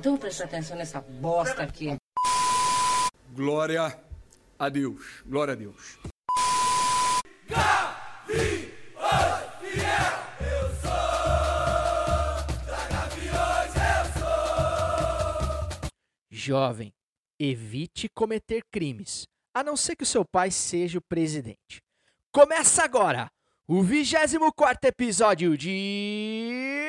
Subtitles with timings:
[0.00, 1.94] Então presta atenção nessa bosta aqui.
[3.34, 4.02] Glória
[4.58, 5.22] a Deus.
[5.26, 5.98] Glória a Deus.
[16.30, 16.94] Jovem,
[17.38, 21.82] evite cometer crimes, a não ser que o seu pai seja o presidente.
[22.32, 23.30] Começa agora
[23.68, 26.88] o 24 episódio de.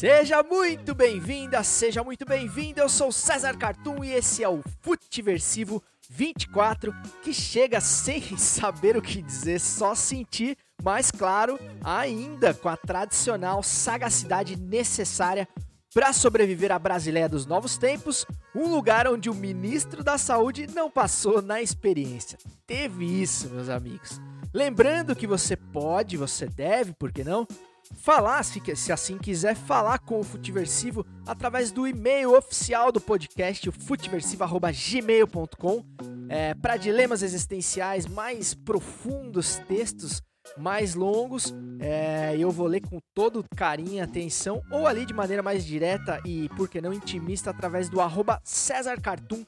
[0.00, 2.80] Seja muito bem-vinda, seja muito bem-vindo.
[2.80, 6.90] Eu sou César Cartoon e esse é o Futiversivo 24,
[7.22, 13.62] que chega sem saber o que dizer, só sentir, mas claro, ainda com a tradicional
[13.62, 15.46] sagacidade necessária
[15.92, 20.90] para sobreviver à Brasileia dos novos tempos, um lugar onde o ministro da Saúde não
[20.90, 22.38] passou na experiência.
[22.66, 24.18] Teve isso, meus amigos.
[24.54, 27.46] Lembrando que você pode, você deve, por que não?
[27.94, 33.68] Falar, se, se assim quiser, falar com o Futiversivo através do e-mail oficial do podcast,
[33.68, 35.84] o futiversivo.gmail.com,
[36.28, 40.22] é, para dilemas existenciais mais profundos, textos
[40.56, 45.42] mais longos, é, eu vou ler com todo carinho e atenção, ou ali de maneira
[45.42, 49.44] mais direta e, por que não, intimista, através do arroba César Cartoon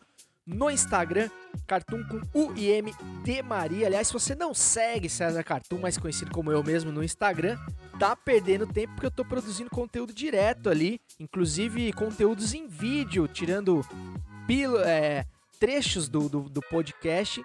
[0.46, 1.28] no Instagram,
[1.66, 3.86] Cartoon com U e M de Maria.
[3.86, 7.56] Aliás, se você não segue César Cartoon, mais conhecido como eu mesmo no Instagram,
[8.02, 13.80] tá perdendo tempo porque eu tô produzindo conteúdo direto ali, inclusive conteúdos em vídeo, tirando
[14.44, 15.24] pilo, é,
[15.60, 17.40] trechos do, do, do, podcast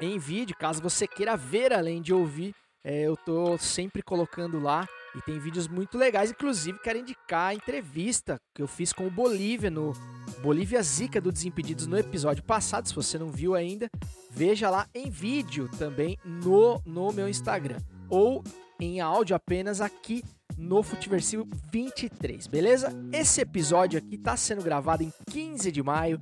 [0.00, 2.54] em vídeo, caso você queira ver além de ouvir.
[2.84, 7.54] É, eu tô sempre colocando lá e tem vídeos muito legais, inclusive quero indicar a
[7.54, 9.92] entrevista que eu fiz com o Bolívia no
[10.42, 12.86] Bolívia Zica do Desimpedidos no episódio passado.
[12.86, 13.90] Se você não viu ainda,
[14.30, 17.78] veja lá em vídeo também no, no meu Instagram.
[18.08, 18.44] Ou
[18.80, 20.22] em áudio apenas aqui
[20.56, 22.92] no Futiversivo 23, beleza?
[23.12, 26.20] Esse episódio aqui está sendo gravado em 15 de maio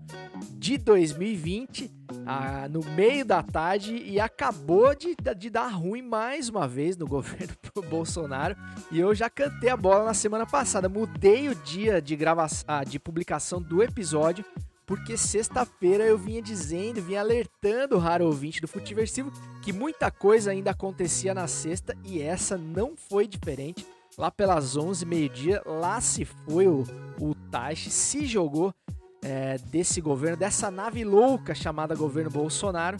[0.52, 1.90] de 2020,
[2.26, 7.06] ah, no meio da tarde, e acabou de, de dar ruim mais uma vez no
[7.08, 7.54] governo
[7.88, 8.56] Bolsonaro.
[8.90, 12.84] E eu já cantei a bola na semana passada, mudei o dia de gravação, ah,
[12.84, 14.44] de publicação do episódio
[14.90, 19.30] porque sexta-feira eu vinha dizendo, vinha alertando o raro ouvinte do Futiversivo
[19.62, 23.86] que muita coisa ainda acontecia na sexta e essa não foi diferente.
[24.18, 26.82] Lá pelas 11, meio-dia, lá se foi o,
[27.20, 28.74] o Taishi, se jogou
[29.22, 32.98] é, desse governo, dessa nave louca chamada governo Bolsonaro.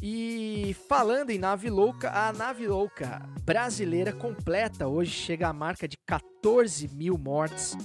[0.00, 5.98] E falando em nave louca, a nave louca brasileira completa hoje chega à marca de
[5.98, 7.76] 14 mil mortes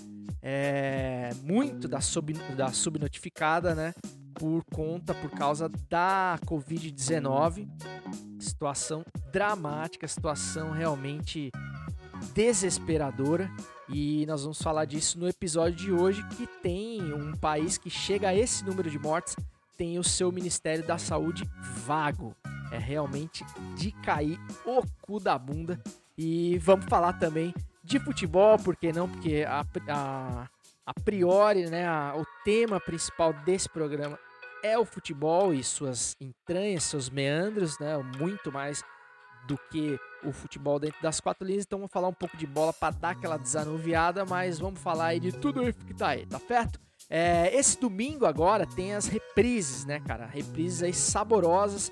[0.48, 3.96] é, muito da, sub, da subnotificada, né?
[4.36, 7.68] Por conta, por causa da Covid-19.
[8.40, 11.52] Situação dramática, situação realmente
[12.36, 13.50] desesperadora.
[13.90, 18.30] E nós vamos falar disso no episódio de hoje, que tem um país que chega
[18.30, 19.36] a esse número de mortes,
[19.76, 21.44] tem o seu Ministério da Saúde
[21.88, 22.36] vago.
[22.72, 23.44] É realmente
[23.76, 25.82] de cair o cu da bunda.
[26.16, 27.52] E vamos falar também
[27.86, 29.08] de futebol, por que não?
[29.08, 30.50] Porque a, a,
[30.86, 34.18] a priori, né, a, o tema principal desse programa
[34.64, 38.84] é o futebol e suas entranhas, seus meandros, né, muito mais
[39.48, 41.64] do que o futebol dentro das quatro linhas.
[41.66, 45.20] Então vamos falar um pouco de bola para dar aquela desanuviada, mas vamos falar aí
[45.20, 46.80] de tudo isso que tá aí, tá certo?
[47.08, 50.26] É, esse domingo agora tem as reprises, né, cara?
[50.26, 51.92] Reprises aí saborosas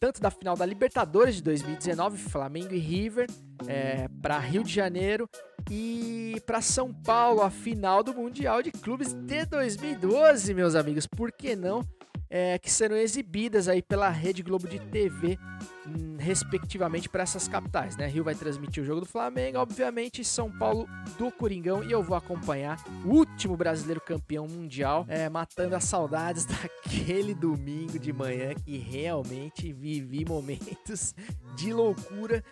[0.00, 3.26] tanto da final da Libertadores de 2019, Flamengo e River,
[3.66, 5.28] é, para Rio de Janeiro
[5.70, 11.06] e para São Paulo, a final do Mundial de Clubes de 2012, meus amigos.
[11.06, 11.84] Por que não?
[12.30, 15.38] É, que serão exibidas aí pela Rede Globo de TV,
[15.86, 17.96] hum, respectivamente, para essas capitais.
[17.96, 18.06] Né?
[18.06, 20.86] Rio vai transmitir o jogo do Flamengo, obviamente, São Paulo
[21.16, 26.44] do Coringão, e eu vou acompanhar o último brasileiro campeão mundial, é, matando as saudades
[26.46, 31.14] daquele domingo de manhã que realmente vivi momentos
[31.56, 32.44] de loucura.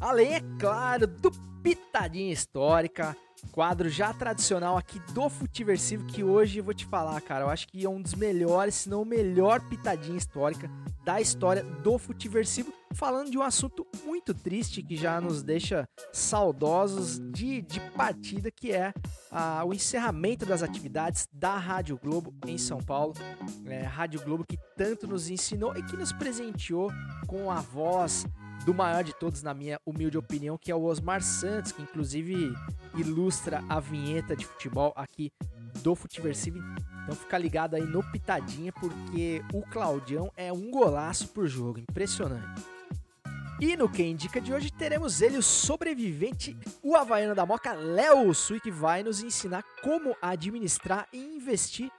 [0.00, 1.30] Além, é claro, do
[1.62, 3.16] Pitadinha Histórica,
[3.52, 7.84] quadro já tradicional aqui do Futiversivo, que hoje vou te falar, cara, eu acho que
[7.84, 10.70] é um dos melhores, se não o melhor pitadinha histórica
[11.04, 17.20] da história do Futiversivo, falando de um assunto muito triste que já nos deixa saudosos
[17.32, 18.92] de, de partida, que é
[19.66, 23.14] o encerramento das atividades da Rádio Globo em São Paulo.
[23.66, 26.90] É, Rádio Globo que tanto nos ensinou e que nos presenteou
[27.26, 28.24] com a voz
[28.64, 32.54] do maior de todos, na minha humilde opinião, que é o Osmar Santos, que inclusive
[32.96, 35.30] ilustra a vinheta de futebol aqui
[35.82, 36.58] do Futiversivo.
[37.02, 42.62] Então fica ligado aí no Pitadinha, porque o Claudião é um golaço por jogo, impressionante.
[43.60, 48.34] E no Quem Indica de hoje teremos ele, o sobrevivente, o Havaiano da Moca, Léo
[48.34, 51.90] Sui, que vai nos ensinar como administrar e investir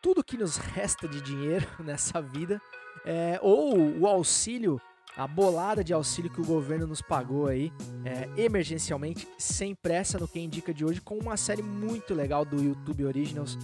[0.00, 2.60] tudo que nos resta de dinheiro nessa vida,
[3.04, 4.80] é, ou o auxílio
[5.16, 7.72] a bolada de auxílio que o governo nos pagou aí,
[8.04, 12.62] é, emergencialmente, sem pressa, no que indica de hoje, com uma série muito legal do
[12.62, 13.56] YouTube Originals,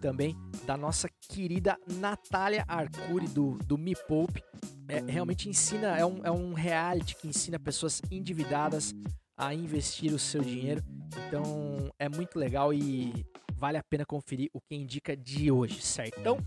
[0.00, 0.36] também
[0.66, 4.42] da nossa querida Natália Arcuri, do, do Me Poupe.
[4.88, 8.94] É, realmente ensina, é um, é um reality que ensina pessoas endividadas
[9.36, 10.82] a investir o seu dinheiro.
[11.26, 13.26] Então é muito legal e
[13.56, 16.20] vale a pena conferir o que indica de hoje, certo?
[16.20, 16.38] Então,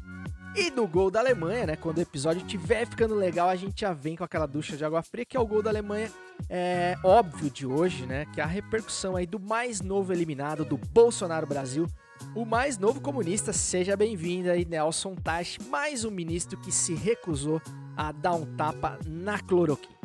[0.56, 1.76] e no gol da Alemanha, né?
[1.76, 5.02] Quando o episódio estiver ficando legal, a gente já vem com aquela ducha de água
[5.02, 6.12] fria, que é o gol da Alemanha.
[6.50, 8.26] É óbvio de hoje, né?
[8.34, 11.88] Que é a repercussão aí do mais novo eliminado do Bolsonaro Brasil.
[12.36, 17.62] O mais novo comunista, seja bem-vindo aí, Nelson Tash, mais um ministro que se recusou
[17.96, 19.98] a dar um tapa na cloroquina.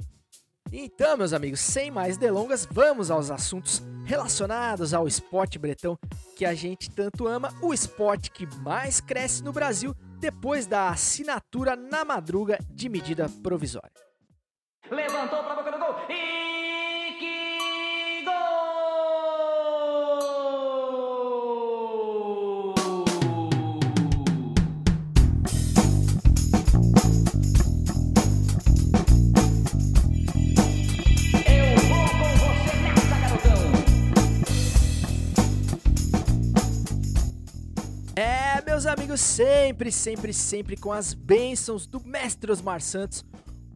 [0.76, 5.96] Então, meus amigos, sem mais delongas, vamos aos assuntos relacionados ao esporte bretão
[6.36, 11.76] que a gente tanto ama, o esporte que mais cresce no Brasil depois da assinatura
[11.76, 13.92] na madruga de medida provisória.
[14.90, 16.53] Levantou para boca do gol e
[39.16, 43.24] sempre, sempre, sempre com as bênçãos do mestre Osmar Santos,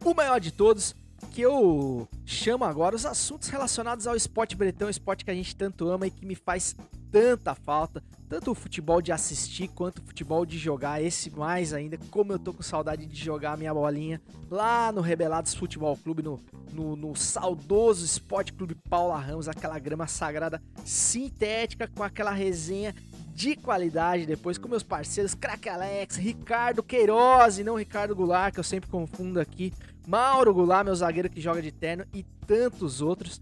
[0.03, 0.95] o maior de todos,
[1.31, 5.87] que eu chamo agora os assuntos relacionados ao esporte bretão, esporte que a gente tanto
[5.89, 6.75] ama e que me faz
[7.11, 11.97] tanta falta, tanto o futebol de assistir quanto o futebol de jogar, esse mais ainda,
[12.11, 16.21] como eu tô com saudade de jogar a minha bolinha lá no Rebelados Futebol Clube,
[16.21, 16.39] no,
[16.71, 22.93] no, no saudoso Esporte Clube Paula Ramos, aquela grama sagrada sintética com aquela resenha
[23.33, 28.59] de qualidade depois com meus parceiros Crack Alex, Ricardo Queiroz e não Ricardo Goulart, que
[28.59, 29.73] eu sempre confundo aqui,
[30.07, 33.41] Mauro Goulart, meu zagueiro que joga de terno e tantos outros.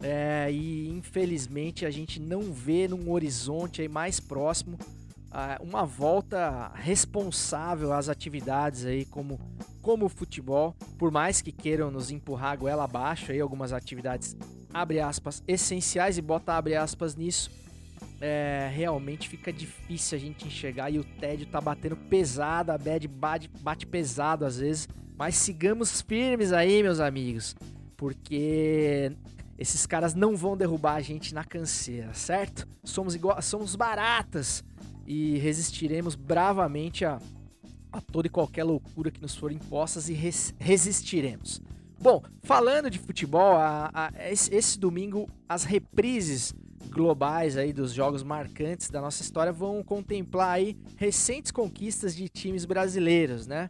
[0.00, 4.78] É, e infelizmente a gente não vê num horizonte aí mais próximo
[5.60, 9.38] uma volta responsável às atividades aí como
[9.82, 14.36] como o futebol, por mais que queiram nos empurrar a goela abaixo aí algumas atividades
[14.74, 17.50] abre aspas essenciais e bota abre aspas nisso
[18.20, 23.06] é, realmente fica difícil a gente enxergar e o tédio tá batendo pesado, a bad
[23.08, 27.54] bate, bate pesado às vezes, mas sigamos firmes aí, meus amigos,
[27.96, 29.12] porque
[29.58, 32.66] esses caras não vão derrubar a gente na canseira, certo?
[32.84, 34.64] Somos igual, somos baratas
[35.06, 37.18] e resistiremos bravamente a,
[37.92, 41.62] a toda e qualquer loucura que nos for impostas e res, resistiremos.
[41.98, 46.54] Bom, falando de futebol, a, a, esse, esse domingo as reprises
[46.96, 52.64] globais aí dos jogos marcantes da nossa história vão contemplar aí recentes conquistas de times
[52.64, 53.68] brasileiros, né?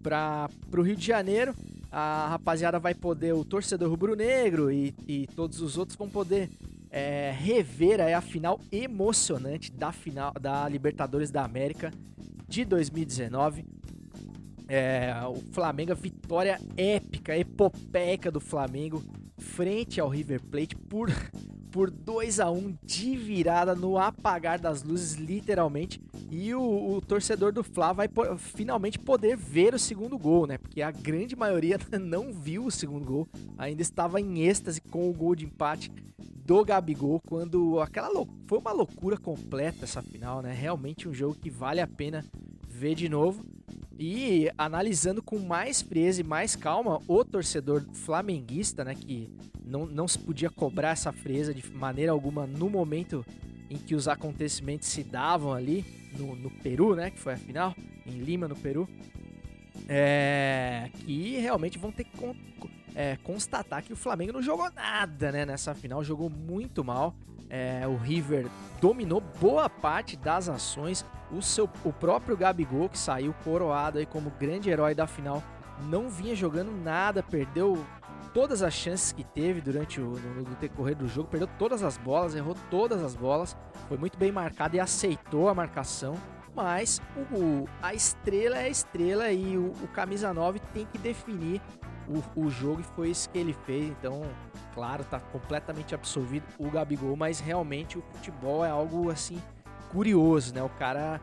[0.00, 1.52] Para o Rio de Janeiro,
[1.90, 6.48] a rapaziada vai poder, o torcedor rubro-negro e, e todos os outros vão poder
[6.92, 11.92] é, rever aí a final emocionante da final da Libertadores da América
[12.48, 13.64] de 2019.
[14.68, 19.02] É, o Flamengo, a vitória épica, epopeica do Flamengo
[19.36, 21.10] frente ao River Plate por
[21.70, 26.00] por 2 a 1 de virada no apagar das luzes, literalmente.
[26.30, 30.58] E o, o torcedor do Fla vai po finalmente poder ver o segundo gol, né?
[30.58, 35.12] Porque a grande maioria não viu o segundo gol, ainda estava em êxtase com o
[35.12, 35.90] gol de empate
[36.44, 38.10] do Gabigol, quando aquela
[38.46, 40.52] foi uma loucura completa essa final, né?
[40.52, 42.24] Realmente um jogo que vale a pena
[42.80, 43.44] ver de novo.
[43.98, 49.28] E analisando com mais frieza e mais calma, o torcedor flamenguista, né, que
[49.62, 53.24] não, não se podia cobrar essa frieza de maneira alguma no momento
[53.68, 55.84] em que os acontecimentos se davam ali
[56.18, 58.88] no, no Peru, né, que foi a final, em Lima, no Peru,
[59.86, 62.16] é, que realmente vão ter que
[62.94, 67.14] é, constatar que o Flamengo não jogou nada né, nessa final, jogou muito mal.
[67.48, 68.46] É, o River
[68.80, 71.04] dominou boa parte das ações.
[71.32, 75.42] O, seu, o próprio Gabigol, que saiu coroado aí como grande herói da final,
[75.88, 77.84] não vinha jogando nada, perdeu
[78.32, 81.96] todas as chances que teve durante o no, no decorrer do jogo, perdeu todas as
[81.96, 83.56] bolas, errou todas as bolas,
[83.88, 86.14] foi muito bem marcado e aceitou a marcação.
[86.54, 87.00] Mas
[87.32, 91.60] o, a estrela é a estrela e o, o camisa 9 tem que definir
[92.10, 93.88] o, o jogo e foi isso que ele fez.
[93.90, 94.22] Então,
[94.74, 99.40] claro, tá completamente absolvido o Gabigol, mas realmente o futebol é algo assim
[99.90, 100.62] curioso, né?
[100.62, 101.20] O cara,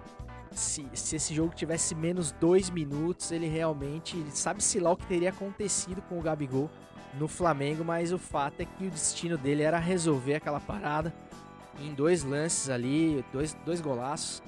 [0.51, 5.29] se, se esse jogo tivesse menos dois minutos, ele realmente sabe-se lá o que teria
[5.29, 6.69] acontecido com o Gabigol
[7.13, 11.13] no Flamengo, mas o fato é que o destino dele era resolver aquela parada
[11.79, 14.41] em dois lances ali, dois, dois golaços,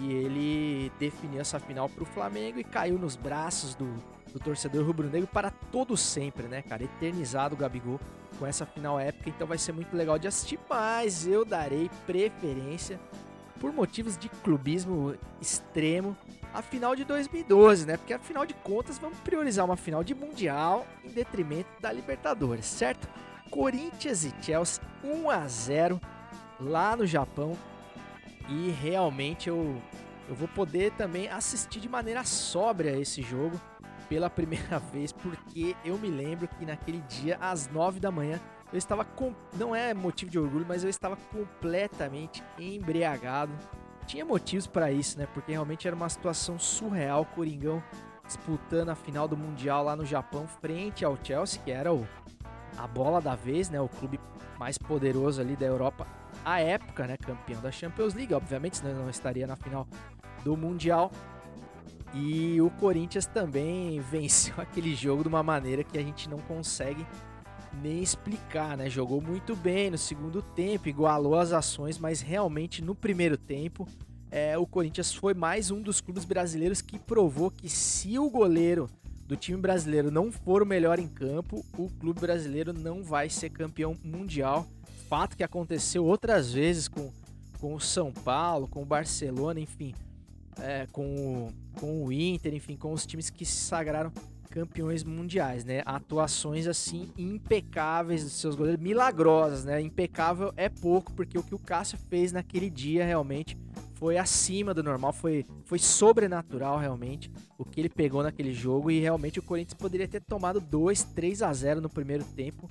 [0.00, 3.94] e ele definiu essa final para o Flamengo e caiu nos braços do,
[4.32, 6.84] do torcedor rubro-negro para todo sempre, né, cara?
[6.84, 8.00] Eternizado o Gabigol
[8.38, 13.00] com essa final épica, então vai ser muito legal de assistir, mas eu darei preferência
[13.58, 16.16] por motivos de clubismo extremo
[16.54, 17.96] a final de 2012, né?
[17.96, 23.08] Porque afinal de contas vamos priorizar uma final de mundial em detrimento da Libertadores, certo?
[23.50, 26.00] Corinthians e Chelsea 1 a 0
[26.60, 27.56] lá no Japão
[28.48, 29.80] e realmente eu
[30.28, 33.58] eu vou poder também assistir de maneira sóbria esse jogo
[34.08, 38.40] pela primeira vez, porque eu me lembro que naquele dia, às 9 da manhã,
[38.72, 39.34] eu estava com.
[39.54, 43.52] Não é motivo de orgulho, mas eu estava completamente embriagado.
[44.06, 45.26] Tinha motivos para isso, né?
[45.32, 47.24] Porque realmente era uma situação surreal.
[47.24, 47.82] Coringão
[48.26, 52.06] disputando a final do Mundial lá no Japão, frente ao Chelsea, que era o,
[52.76, 53.80] a bola da vez, né?
[53.80, 54.20] O clube
[54.58, 56.06] mais poderoso ali da Europa
[56.44, 57.16] à época, né?
[57.16, 59.86] Campeão da Champions League, obviamente, senão não estaria na final
[60.44, 61.10] do Mundial.
[62.14, 67.06] E o Corinthians também venceu aquele jogo de uma maneira que a gente não consegue
[67.82, 68.88] nem explicar, né?
[68.88, 73.86] Jogou muito bem no segundo tempo, igualou as ações, mas realmente no primeiro tempo
[74.30, 78.88] é, o Corinthians foi mais um dos clubes brasileiros que provou que se o goleiro
[79.26, 83.50] do time brasileiro não for o melhor em campo, o clube brasileiro não vai ser
[83.50, 84.66] campeão mundial.
[85.08, 87.10] Fato que aconteceu outras vezes com,
[87.60, 89.94] com o São Paulo, com o Barcelona, enfim
[90.60, 94.12] é, com, o, com o Inter, enfim, com os times que se sagraram
[94.50, 95.82] campeões mundiais, né?
[95.84, 99.80] Atuações assim impecáveis dos seus goleiros, milagrosas, né?
[99.80, 103.56] Impecável é pouco, porque o que o Cássio fez naquele dia realmente
[103.94, 109.00] foi acima do normal, foi, foi sobrenatural realmente o que ele pegou naquele jogo e
[109.00, 112.70] realmente o Corinthians poderia ter tomado 2, 3 a 0 no primeiro tempo.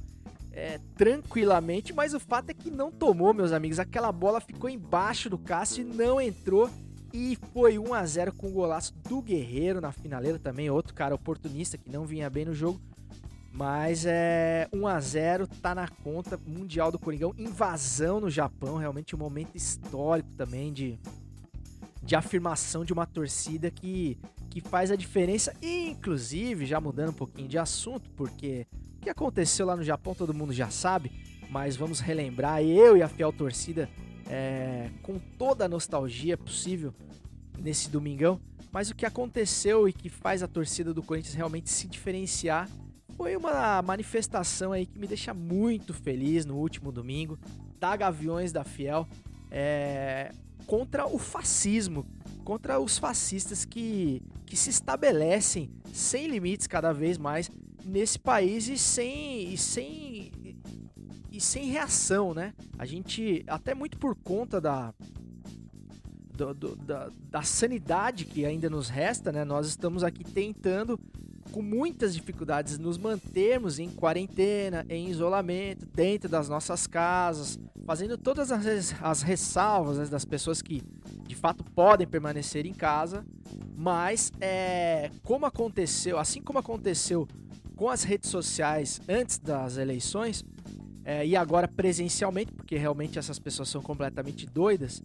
[0.54, 3.78] É, tranquilamente, mas o fato é que não tomou, meus amigos.
[3.78, 6.70] Aquela bola ficou embaixo do Cássio e não entrou
[7.14, 11.16] e foi 1 a 0 com o golaço do Guerreiro na finaleira também, outro cara
[11.16, 12.80] oportunista que não vinha bem no jogo.
[13.52, 19.16] Mas é 1 a 0 tá na conta mundial do Coringão, invasão no Japão, realmente
[19.16, 21.00] um momento histórico também de
[22.04, 24.18] de afirmação de uma torcida que
[24.50, 29.66] que faz a diferença, inclusive, já mudando um pouquinho de assunto, porque o que aconteceu
[29.66, 31.12] lá no Japão todo mundo já sabe,
[31.50, 33.88] mas vamos relembrar eu e a fiel torcida
[34.30, 36.94] é, com toda a nostalgia possível
[37.60, 38.40] nesse domingão.
[38.72, 42.70] Mas o que aconteceu e que faz a torcida do Corinthians realmente se diferenciar
[43.16, 47.40] foi uma manifestação aí que me deixa muito feliz no último domingo
[47.80, 49.08] da Gaviões da Fiel
[49.50, 50.32] é,
[50.68, 52.06] contra o fascismo,
[52.44, 57.50] contra os fascistas que, que se estabelecem sem limites cada vez mais
[57.84, 60.32] nesse país e sem, e sem
[61.38, 62.54] e sem reação, né?
[62.80, 64.92] A gente, até muito por conta da,
[66.36, 69.46] do, do, da, da sanidade que ainda nos resta, né?
[69.46, 71.00] Nós estamos aqui tentando,
[71.52, 78.52] com muitas dificuldades, nos mantermos em quarentena, em isolamento, dentro das nossas casas, fazendo todas
[78.52, 80.82] as, as ressalvas né, das pessoas que
[81.28, 83.24] de fato podem permanecer em casa,
[83.78, 87.28] mas é, como aconteceu, assim como aconteceu
[87.76, 90.44] com as redes sociais antes das eleições,
[91.08, 95.02] é, e agora presencialmente, porque realmente essas pessoas são completamente doidas,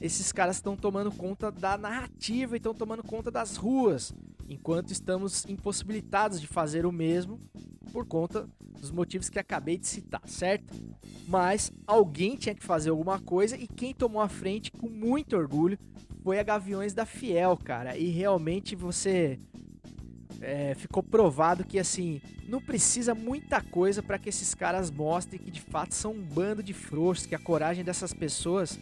[0.00, 4.14] esses caras estão tomando conta da narrativa e estão tomando conta das ruas,
[4.48, 7.38] enquanto estamos impossibilitados de fazer o mesmo
[7.92, 8.48] por conta
[8.80, 10.72] dos motivos que acabei de citar, certo?
[11.28, 15.78] Mas alguém tinha que fazer alguma coisa e quem tomou a frente com muito orgulho
[16.24, 17.94] foi a Gaviões da Fiel, cara.
[17.94, 19.38] E realmente você
[20.42, 25.50] é, ficou provado que assim não precisa muita coisa para que esses caras mostrem que
[25.50, 28.78] de fato são um bando de frouxos, que a coragem dessas pessoas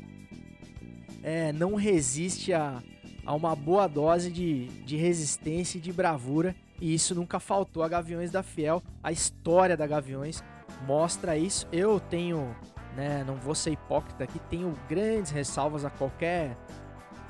[1.22, 2.82] é, não resiste a,
[3.26, 6.56] a uma boa dose de, de resistência e de bravura.
[6.80, 8.82] E isso nunca faltou a Gaviões da Fiel.
[9.02, 10.42] A história da Gaviões
[10.86, 11.68] mostra isso.
[11.70, 12.56] Eu tenho,
[12.96, 16.56] né, não vou ser hipócrita aqui, tenho grandes ressalvas a qualquer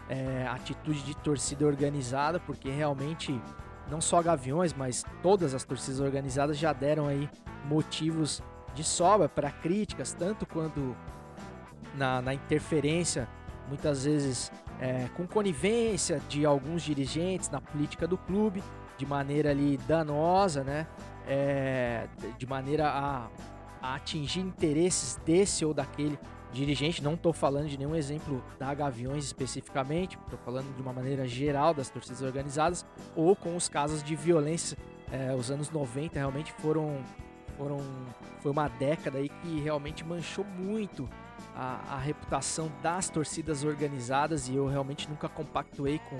[0.09, 3.41] é, atitude de torcida organizada, porque realmente
[3.91, 7.29] não só Gaviões, mas todas as torcidas organizadas já deram aí
[7.65, 8.43] motivos
[8.75, 10.97] de sobra para críticas, tanto quanto
[11.97, 13.29] na, na interferência,
[13.69, 18.63] muitas vezes é, com conivência de alguns dirigentes na política do clube,
[18.97, 20.87] de maneira ali danosa, né?
[21.27, 22.07] É,
[22.39, 23.29] de maneira a,
[23.81, 26.19] a atingir interesses desse ou daquele
[26.53, 27.03] dirigente.
[27.03, 31.73] Não estou falando de nenhum exemplo da Gaviões especificamente, estou falando de uma maneira geral
[31.73, 34.77] das torcidas organizadas ou com os casos de violência.
[35.13, 37.03] É, os anos 90 realmente foram,
[37.57, 37.79] foram
[38.41, 41.09] foi uma década aí que realmente manchou muito
[41.55, 46.19] a, a reputação das torcidas organizadas e eu realmente nunca compactuei com,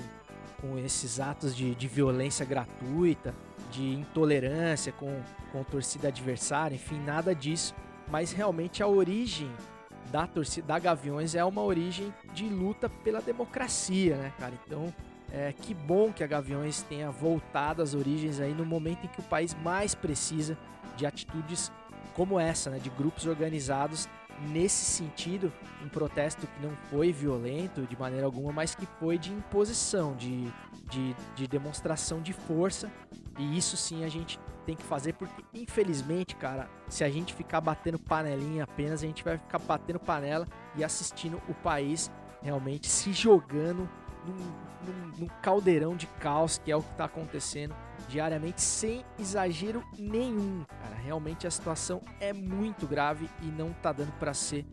[0.61, 3.35] com esses atos de, de violência gratuita,
[3.71, 5.23] de intolerância com,
[5.53, 7.75] com torcida adversária, enfim, nada disso.
[8.09, 9.51] Mas realmente a origem
[10.11, 14.55] da torcida da Gaviões é uma origem de luta pela democracia, né, cara?
[14.67, 14.93] Então,
[15.33, 19.21] é, que bom que a Gaviões tenha voltado às origens aí no momento em que
[19.21, 20.59] o país mais precisa
[20.97, 21.71] de atitudes
[22.15, 24.09] como essa, né, de grupos organizados
[24.49, 25.53] nesse sentido,
[25.85, 30.51] um protesto que não foi violento de maneira alguma, mas que foi de imposição, de,
[30.91, 32.91] de, de demonstração de força.
[33.39, 37.61] E isso sim a gente tem que fazer, porque infelizmente, cara, se a gente ficar
[37.61, 42.11] batendo panelinha apenas, a gente vai ficar batendo panela e assistindo o país
[42.43, 43.89] realmente se jogando
[44.27, 44.35] num,
[44.87, 47.75] num, num caldeirão de caos que é o que está acontecendo
[48.09, 50.97] diariamente sem exagero nenhum, cara.
[50.97, 54.67] Realmente a situação é muito grave e não tá dando para ser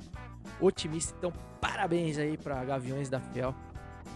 [0.59, 1.15] otimista.
[1.17, 3.53] Então, parabéns aí para Gaviões da Fiel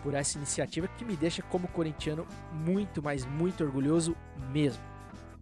[0.01, 4.15] por essa iniciativa que me deixa como corintiano muito, mas muito orgulhoso
[4.51, 4.90] mesmo.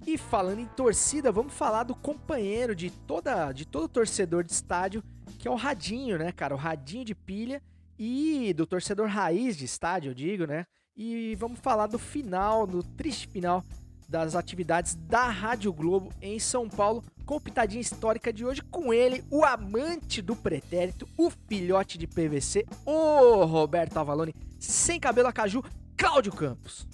[0.05, 5.03] E falando em torcida, vamos falar do companheiro de toda de todo torcedor de estádio,
[5.37, 6.53] que é o Radinho, né, cara?
[6.53, 7.61] O Radinho de pilha
[7.97, 10.65] e do torcedor raiz de estádio, eu digo, né?
[10.95, 13.63] E vamos falar do final, do triste final
[14.09, 19.23] das atividades da Rádio Globo em São Paulo, com pitadinha histórica de hoje, com ele,
[19.29, 25.63] o amante do pretérito, o filhote de PVC, o Roberto Avalone, sem cabelo a caju,
[25.95, 26.87] Cláudio Campos.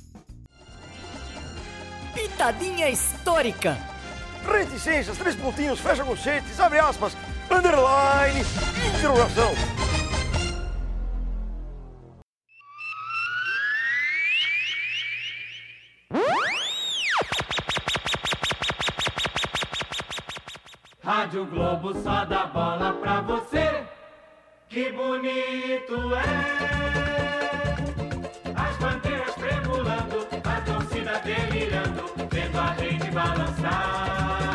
[2.16, 3.78] Pitadinha histórica.
[4.48, 7.16] Reticências, três pontinhos, fecha conchetes, abre aspas,
[7.52, 8.40] underline,
[8.98, 9.54] interrogação.
[21.04, 23.84] Rádio Globo só dá bola pra você.
[24.70, 27.35] Que bonito é.
[31.26, 34.46] Delirando, vendo a gente balançar.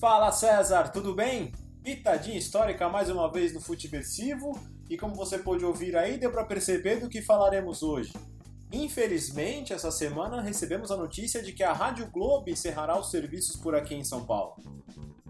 [0.00, 1.50] Fala César, tudo bem?
[1.82, 4.56] Pitadinha histórica mais uma vez no Futeversivo
[4.88, 8.12] e como você pôde ouvir aí, deu para perceber do que falaremos hoje.
[8.72, 13.74] Infelizmente, essa semana recebemos a notícia de que a Rádio Globo encerrará os serviços por
[13.74, 14.54] aqui em São Paulo.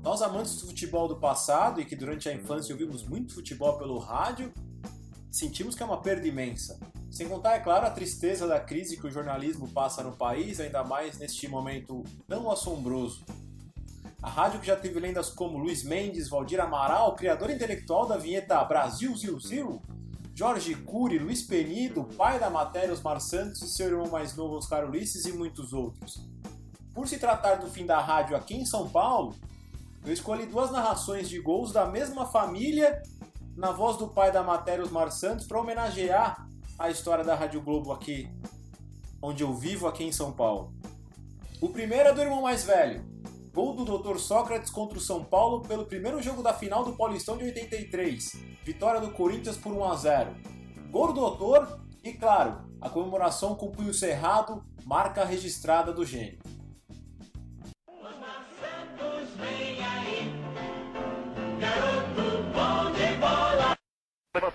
[0.02, 3.98] Nós amantes do futebol do passado e que durante a infância ouvimos muito futebol pelo
[3.98, 4.52] rádio,
[5.30, 6.78] sentimos que é uma perda imensa.
[7.16, 10.84] Sem contar, é claro, a tristeza da crise que o jornalismo passa no país, ainda
[10.84, 13.24] mais neste momento tão assombroso.
[14.22, 18.62] A rádio que já teve lendas como Luiz Mendes, Valdir Amaral, criador intelectual da vinheta
[18.64, 19.80] Brasil Zil Zil,
[20.34, 24.84] Jorge Cury, Luiz Penido, pai da matéria Osmar Santos e seu irmão mais novo Oscar
[24.84, 26.22] Ulisses e muitos outros.
[26.92, 29.34] Por se tratar do fim da rádio aqui em São Paulo,
[30.04, 33.02] eu escolhi duas narrações de gols da mesma família
[33.56, 36.45] na voz do pai da matéria, Osmar Santos, para homenagear
[36.78, 38.28] a história da Rádio Globo aqui,
[39.22, 40.74] onde eu vivo aqui em São Paulo.
[41.60, 43.02] O primeiro é do irmão mais velho,
[43.52, 44.18] gol do Dr.
[44.18, 49.00] Sócrates contra o São Paulo pelo primeiro jogo da final do Paulistão de 83, vitória
[49.00, 50.36] do Corinthians por 1 a 0.
[50.90, 56.38] Gol do Doutor e, claro, a comemoração com punho cerrado, marca registrada do gênio.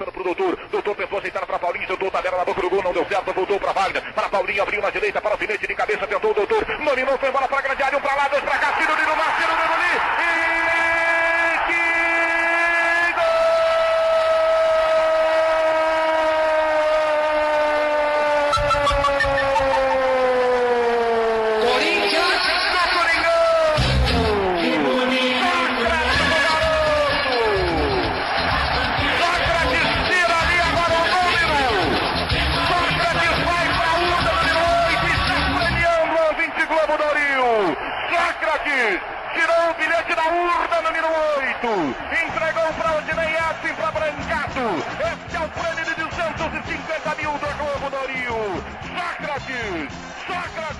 [0.01, 2.93] Levantando pro doutor, doutor tentou aceitar para Paulinho, tentou tabela na boca do gol, não
[2.93, 6.07] deu certo, voltou para Wagner, para Paulinho, abriu na direita, para o finete de cabeça,
[6.07, 8.57] tentou o doutor, dominou, foi embora para a grande área, um para lá, dois para
[8.57, 9.80] cá, tiro de Nilmar, tiro de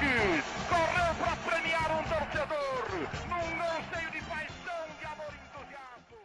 [0.01, 2.89] Correu para premiar um torcedor.
[3.29, 6.17] Num de paixão, de amor e entusiasmo.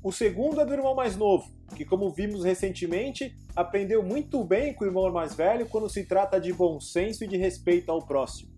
[0.00, 4.84] O segundo é do irmão mais novo, que, como vimos recentemente, aprendeu muito bem com
[4.84, 8.52] o irmão mais velho quando se trata de bom senso e de respeito ao próximo.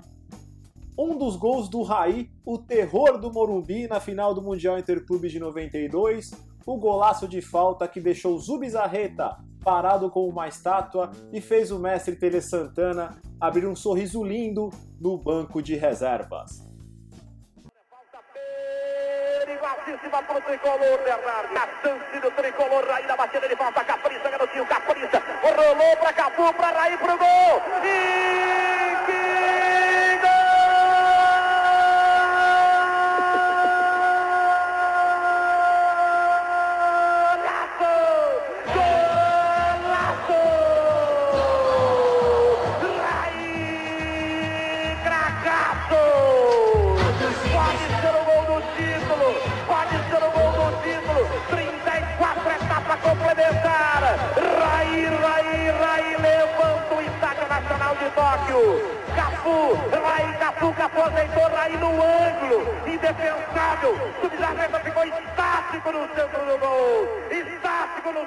[0.98, 5.40] Um dos gols do Raí, o terror do Morumbi na final do Mundial Interclubes de
[5.40, 6.30] 92,
[6.66, 12.14] o golaço de falta que deixou Zubizarreta parado como uma estátua e fez o mestre
[12.14, 16.62] Tele Santana abrir um sorriso lindo no banco de reservas.
[19.44, 21.56] Perigosíssima para o tricolor, Bernardo.
[21.56, 24.66] A chance do tricolor, Raí batida de garotinho.
[25.42, 27.62] Rolou para Capu, para Raí, pro gol.
[27.84, 28.63] E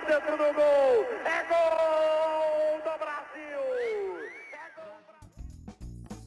[0.08, 1.04] Centro do gol!
[1.26, 3.60] É gol do Brasil!
[4.54, 5.20] É gol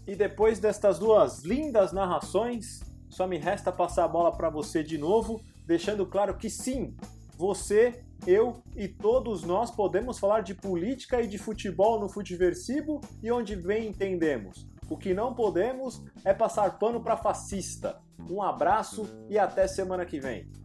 [0.06, 4.98] E depois destas duas lindas narrações, só me resta passar a bola para você de
[4.98, 6.94] novo, deixando claro que sim,
[7.38, 13.32] você, eu e todos nós podemos falar de política e de futebol no Futiversivo e
[13.32, 14.68] onde bem entendemos.
[14.90, 17.98] O que não podemos é passar pano para fascista.
[18.28, 20.59] Um abraço e até semana que vem.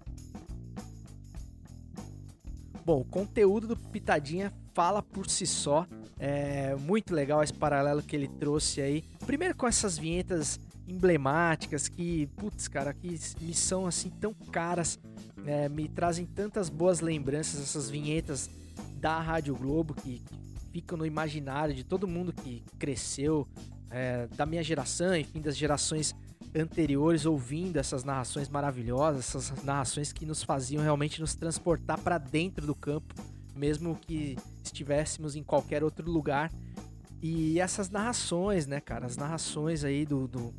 [2.86, 5.88] Bom, o conteúdo do Pitadinha fala por si só.
[6.20, 9.04] É muito legal esse paralelo que ele trouxe aí.
[9.26, 15.00] Primeiro com essas vinhetas emblemáticas que, putz, cara, que me são assim tão caras,
[15.36, 18.52] né, me trazem tantas boas lembranças essas vinhetas
[18.98, 20.36] da Rádio Globo que, que
[20.72, 23.48] ficam no imaginário de todo mundo que cresceu,
[23.90, 26.14] é, da minha geração, enfim, das gerações
[26.56, 32.66] anteriores ouvindo essas narrações maravilhosas, essas narrações que nos faziam realmente nos transportar para dentro
[32.66, 33.14] do campo,
[33.56, 36.52] mesmo que estivéssemos em qualquer outro lugar.
[37.22, 40.54] E essas narrações, né, cara, as narrações aí do, do,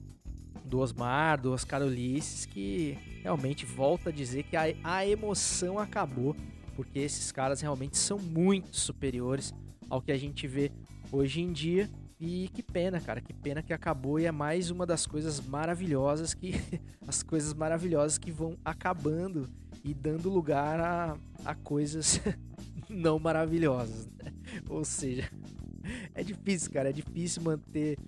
[0.65, 6.37] do Osmar, do Oscar Ulisses, que realmente volta a dizer que a, a emoção acabou,
[6.75, 9.55] porque esses caras realmente são muito superiores
[9.89, 10.71] ao que a gente vê
[11.13, 11.91] hoje em dia.
[12.18, 16.33] E que pena, cara, que pena que acabou e é mais uma das coisas maravilhosas
[16.33, 16.55] que
[17.07, 19.48] as coisas maravilhosas que vão acabando
[19.85, 22.20] e dando lugar a, a coisas
[22.88, 24.07] não maravilhosas.
[24.07, 24.33] Né?
[24.68, 25.31] Ou seja,
[26.14, 27.98] é difícil, cara, é difícil manter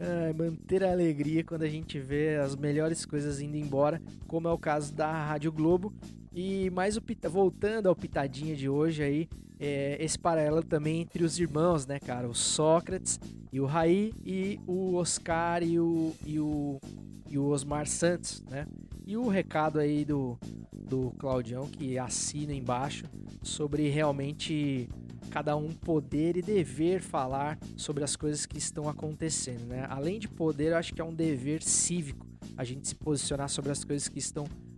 [0.00, 4.50] ah, manter a alegria quando a gente vê as melhores coisas indo embora, como é
[4.50, 5.92] o caso da Rádio Globo.
[6.32, 11.38] E mais o voltando ao pitadinha de hoje aí, é, esse paralelo também entre os
[11.38, 12.28] irmãos, né, cara?
[12.28, 13.20] O Sócrates
[13.52, 16.80] e o Raí e o Oscar e o, e o,
[17.28, 18.66] e o Osmar Santos, né?
[19.06, 20.38] E o recado aí do,
[20.72, 23.04] do Claudião que assina embaixo
[23.42, 24.88] sobre realmente
[25.30, 29.86] cada um poder e dever falar sobre as coisas que estão acontecendo, né?
[29.90, 33.70] Além de poder, eu acho que é um dever cívico a gente se posicionar sobre
[33.70, 34.69] as coisas que estão acontecendo,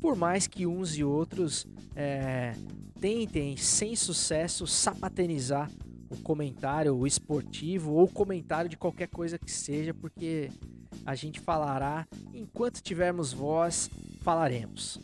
[0.00, 2.54] por mais que uns e outros é,
[3.00, 5.70] tentem, sem sucesso, sapatenizar
[6.10, 10.50] o comentário o esportivo ou o comentário de qualquer coisa que seja, porque
[11.06, 13.88] a gente falará enquanto tivermos voz,
[14.20, 14.98] falaremos.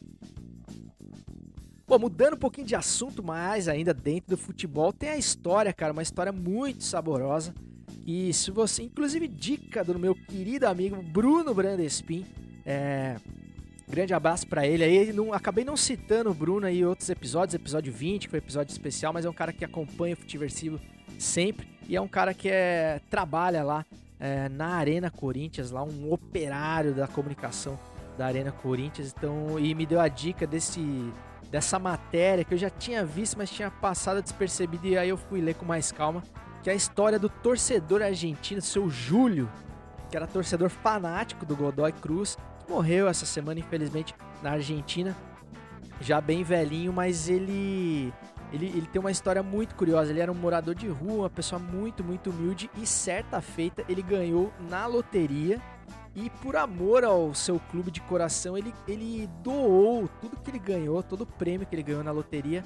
[1.87, 5.93] Bom, mudando um pouquinho de assunto, mas ainda dentro do futebol, tem a história, cara,
[5.93, 7.55] uma história muito saborosa.
[8.05, 12.27] E se você, inclusive, dica do meu querido amigo Bruno Brandespin,
[12.65, 13.17] é,
[13.89, 15.13] grande abraço pra ele aí.
[15.13, 18.73] Não, acabei não citando o Bruno aí em outros episódios, episódio 20, que foi episódio
[18.73, 20.81] especial, mas é um cara que acompanha o Futiversivo
[21.19, 23.85] sempre e é um cara que é, trabalha lá
[24.19, 27.79] é, na Arena Corinthians, lá um operário da comunicação
[28.19, 30.81] da Arena Corinthians, então e me deu a dica desse
[31.51, 35.41] dessa matéria que eu já tinha visto, mas tinha passado despercebido e aí eu fui
[35.41, 36.23] ler com mais calma,
[36.63, 39.49] que é a história do torcedor argentino, seu Júlio,
[40.11, 42.37] que era torcedor fanático do Godoy Cruz,
[42.69, 45.17] morreu essa semana infelizmente na Argentina,
[46.01, 48.13] já bem velhinho, mas ele
[48.53, 50.11] ele, ele tem uma história muito curiosa.
[50.11, 52.71] Ele era um morador de rua, uma pessoa muito, muito humilde.
[52.77, 55.61] E certa feita ele ganhou na loteria.
[56.15, 61.03] E por amor ao seu clube de coração, ele, ele doou tudo que ele ganhou,
[61.03, 62.65] todo o prêmio que ele ganhou na loteria,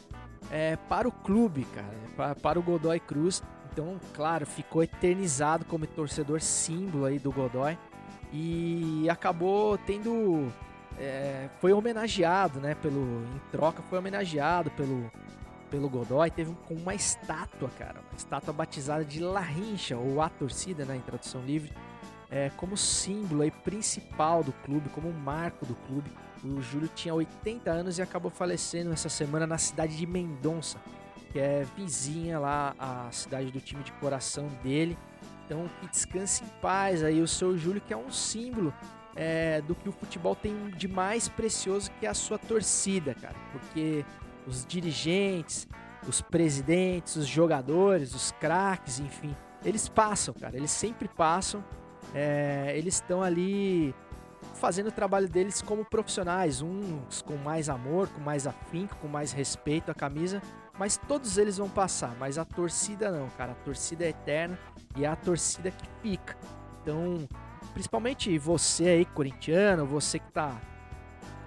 [0.52, 3.42] é, para o clube, cara, para, para o Godoy Cruz.
[3.72, 7.76] Então, claro, ficou eternizado como torcedor símbolo aí do Godoy.
[8.32, 10.52] E acabou tendo.
[10.98, 12.74] é, foi homenageado, né?
[12.74, 15.10] Pelo, em troca, foi homenageado pelo,
[15.70, 20.28] pelo Godoy, teve um- uma estátua, cara, uma estátua batizada de La Rincha, ou A
[20.28, 21.72] Torcida, né, em tradução livre,
[22.30, 26.10] é, como símbolo aí principal do clube, como marco do clube.
[26.44, 30.78] O Júlio tinha 80 anos e acabou falecendo essa semana na cidade de Mendonça,
[31.32, 34.98] que é vizinha lá à cidade do time de coração dele.
[35.50, 38.72] Então que descanse em paz aí o seu Júlio, que é um símbolo
[39.16, 43.34] é, do que o futebol tem de mais precioso que é a sua torcida, cara.
[43.50, 44.04] Porque
[44.46, 45.66] os dirigentes,
[46.06, 49.34] os presidentes, os jogadores, os craques, enfim,
[49.64, 50.56] eles passam, cara.
[50.56, 51.64] Eles sempre passam.
[52.14, 53.92] É, eles estão ali
[54.54, 59.32] fazendo o trabalho deles como profissionais, uns com mais amor, com mais afinco, com mais
[59.32, 60.40] respeito à camisa,
[60.78, 64.58] mas todos eles vão passar, mas a torcida não, cara, a torcida é eterna
[64.96, 66.36] e é a torcida que fica.
[66.82, 67.28] Então,
[67.72, 70.60] principalmente você aí, corintiano, você que tá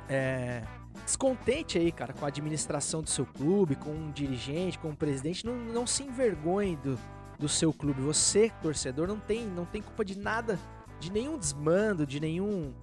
[0.08, 0.64] é,
[1.04, 5.46] descontente aí, cara, com a administração do seu clube, com um dirigente, com um presidente,
[5.46, 7.00] não, não se envergonhe do,
[7.40, 8.02] do seu clube.
[8.02, 10.60] Você, torcedor, não tem, não tem culpa de nada,
[11.00, 12.74] de nenhum desmando, de nenhum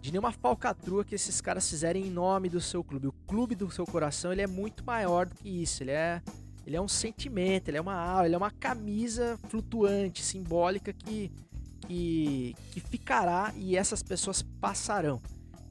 [0.00, 3.08] de nenhuma falcatrua que esses caras fizerem em nome do seu clube.
[3.08, 5.82] O clube do seu coração, ele é muito maior do que isso.
[5.82, 6.22] Ele é
[6.66, 11.30] ele é um sentimento, ele é uma alma, ele é uma camisa flutuante, simbólica que
[11.86, 15.20] que, que ficará e essas pessoas passarão.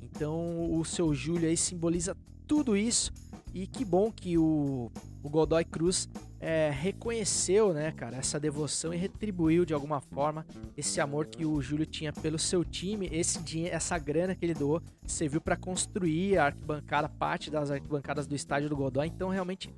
[0.01, 3.13] Então o seu Júlio aí simboliza tudo isso
[3.53, 4.91] e que bom que o,
[5.23, 10.45] o Godoy Cruz é, reconheceu, né, cara, essa devoção e retribuiu de alguma forma
[10.77, 14.53] esse amor que o Júlio tinha pelo seu time, esse dinheiro, essa grana que ele
[14.53, 19.07] doou serviu para construir a arquibancada, parte das arquibancadas do estádio do Godoy.
[19.07, 19.69] Então realmente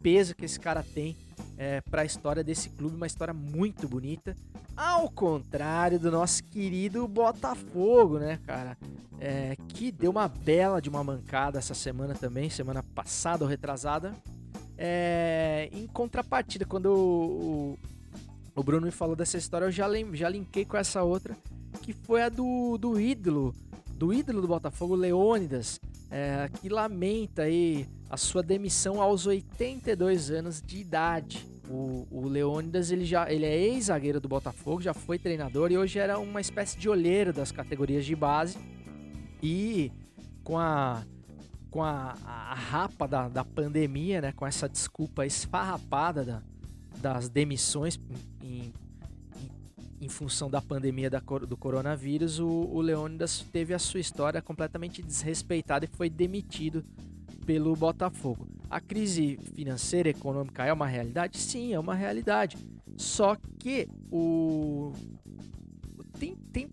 [0.00, 1.16] peso que esse cara tem
[1.56, 4.36] é, para a história desse clube, uma história muito bonita.
[4.76, 8.78] Ao contrário do nosso querido Botafogo, né, cara?
[9.18, 14.14] É, que deu uma bela de uma mancada essa semana também, semana passada ou retrasada.
[14.80, 17.78] É, em contrapartida, quando o,
[18.54, 21.36] o, Bruno me falou dessa história, eu já, já linkei com essa outra,
[21.82, 23.52] que foi a do, do ídolo,
[23.92, 30.62] do ídolo do Botafogo, Leônidas, é, que lamenta aí a sua demissão aos 82 anos
[30.62, 31.44] de idade.
[31.68, 35.98] O, o Leônidas ele já ele é ex-zagueiro do Botafogo, já foi treinador e hoje
[35.98, 38.56] era uma espécie de olheiro das categorias de base.
[39.42, 39.92] E
[40.42, 41.04] com a
[41.70, 46.42] com a, a rapa da, da pandemia, né, com essa desculpa esfarrapada da,
[47.00, 48.00] das demissões
[48.42, 48.72] em,
[49.36, 49.50] em,
[50.00, 55.02] em, função da pandemia da, do coronavírus, o, o Leônidas teve a sua história completamente
[55.02, 56.82] desrespeitada e foi demitido
[57.44, 58.46] pelo Botafogo.
[58.70, 61.38] A crise financeira e econômica é uma realidade?
[61.38, 62.58] Sim, é uma realidade.
[62.96, 64.92] Só que o
[66.18, 66.68] tem, tem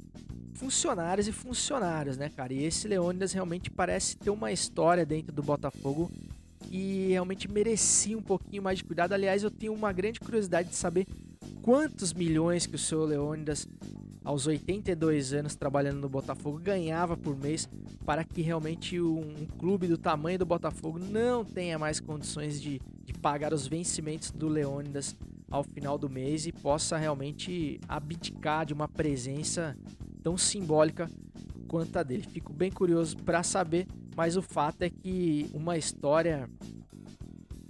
[0.55, 2.53] funcionários e funcionários, né, cara?
[2.53, 6.11] E esse Leônidas realmente parece ter uma história dentro do Botafogo
[6.59, 9.13] que realmente merecia um pouquinho mais de cuidado.
[9.13, 11.05] Aliás, eu tenho uma grande curiosidade de saber
[11.61, 13.67] quantos milhões que o seu Leônidas
[14.25, 17.69] aos 82 anos trabalhando no Botafogo, ganhava por mês
[18.03, 22.81] para que realmente um, um clube do tamanho do Botafogo não tenha mais condições de,
[23.03, 25.15] de pagar os vencimentos do Leônidas
[25.49, 29.77] ao final do mês e possa realmente abdicar de uma presença
[30.25, 31.07] tão simbólica
[31.67, 32.23] quanto a dele.
[32.23, 33.85] Fico bem curioso para saber,
[34.15, 36.49] mas o fato é que uma história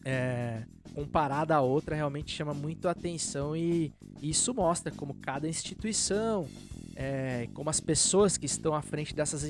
[0.06, 0.63] é,
[0.94, 6.48] comparada à outra realmente chama muito atenção e isso mostra como cada instituição,
[6.96, 9.44] é, como as pessoas que estão à frente dessas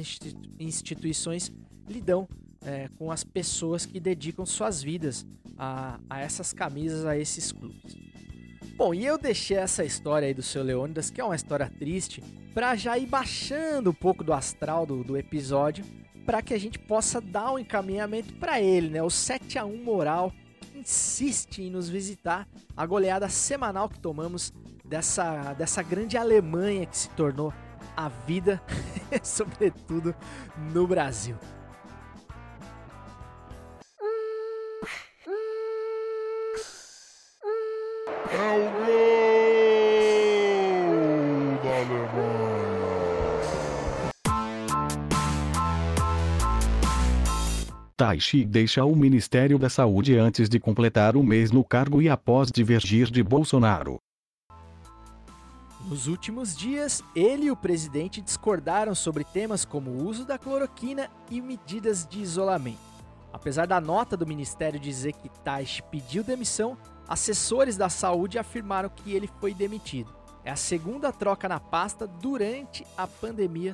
[0.60, 1.52] instituições
[1.88, 2.28] lidam
[2.66, 5.24] é, com as pessoas que dedicam suas vidas
[5.60, 7.96] a, a essas camisas, a esses clubes.
[8.78, 12.22] Bom, e eu deixei essa história aí do seu Leônidas, que é uma história triste,
[12.54, 15.86] para já ir baixando um pouco do astral do, do episódio,
[16.26, 19.02] para que a gente possa dar um encaminhamento para ele, né?
[19.02, 20.34] O 7 a 1 moral
[20.76, 24.52] insiste em nos visitar, a goleada semanal que tomamos
[24.84, 27.54] dessa, dessa grande Alemanha que se tornou
[27.96, 28.62] a vida,
[29.24, 30.14] sobretudo
[30.74, 31.38] no Brasil.
[47.98, 52.52] Taishi deixa o Ministério da Saúde antes de completar o mês no cargo e após
[52.52, 54.02] divergir de Bolsonaro.
[55.88, 61.10] Nos últimos dias, ele e o presidente discordaram sobre temas como o uso da cloroquina
[61.32, 62.80] e medidas de isolamento.
[63.32, 66.78] Apesar da nota do ministério dizer que Taish pediu demissão,
[67.08, 70.14] assessores da saúde afirmaram que ele foi demitido.
[70.44, 73.74] É a segunda troca na pasta durante a pandemia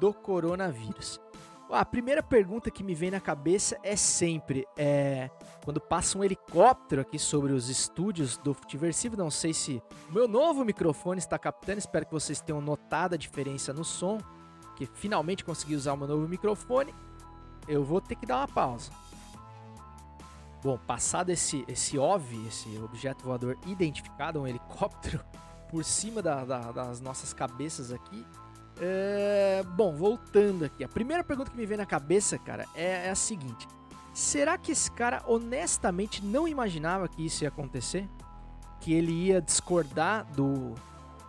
[0.00, 1.20] do coronavírus.
[1.70, 5.30] A primeira pergunta que me vem na cabeça é sempre: é,
[5.64, 9.16] quando passa um helicóptero aqui sobre os estúdios do Futiversivo.
[9.16, 13.18] Não sei se o meu novo microfone está captando, espero que vocês tenham notado a
[13.18, 14.18] diferença no som,
[14.76, 16.94] que finalmente consegui usar o meu novo microfone.
[17.66, 18.92] Eu vou ter que dar uma pausa.
[20.62, 25.24] Bom, passado esse, esse OVI, esse objeto voador identificado, um helicóptero,
[25.68, 28.24] por cima da, da, das nossas cabeças aqui.
[28.80, 29.62] É...
[29.76, 30.84] Bom, voltando aqui.
[30.84, 33.66] A primeira pergunta que me vem na cabeça, cara, é, é a seguinte:
[34.12, 38.08] será que esse cara honestamente não imaginava que isso ia acontecer?
[38.80, 40.74] Que ele ia discordar do,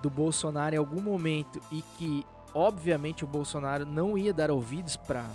[0.01, 5.25] do Bolsonaro em algum momento e que, obviamente, o Bolsonaro não ia dar ouvidos para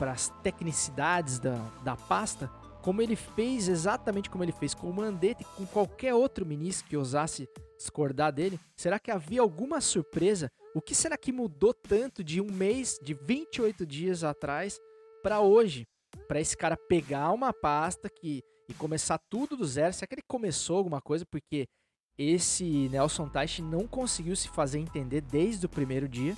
[0.00, 2.50] as tecnicidades da, da pasta?
[2.86, 6.88] como ele fez exatamente como ele fez com o Mandetta e com qualquer outro ministro
[6.88, 8.60] que ousasse discordar dele?
[8.76, 10.52] Será que havia alguma surpresa?
[10.76, 14.78] O que será que mudou tanto de um mês, de 28 dias atrás
[15.22, 15.88] para hoje?
[16.28, 19.94] Para esse cara pegar uma pasta que e começar tudo do zero?
[19.94, 21.24] Será que ele começou alguma coisa?
[21.24, 21.66] Porque
[22.18, 26.36] esse Nelson Teich não conseguiu se fazer entender desde o primeiro dia.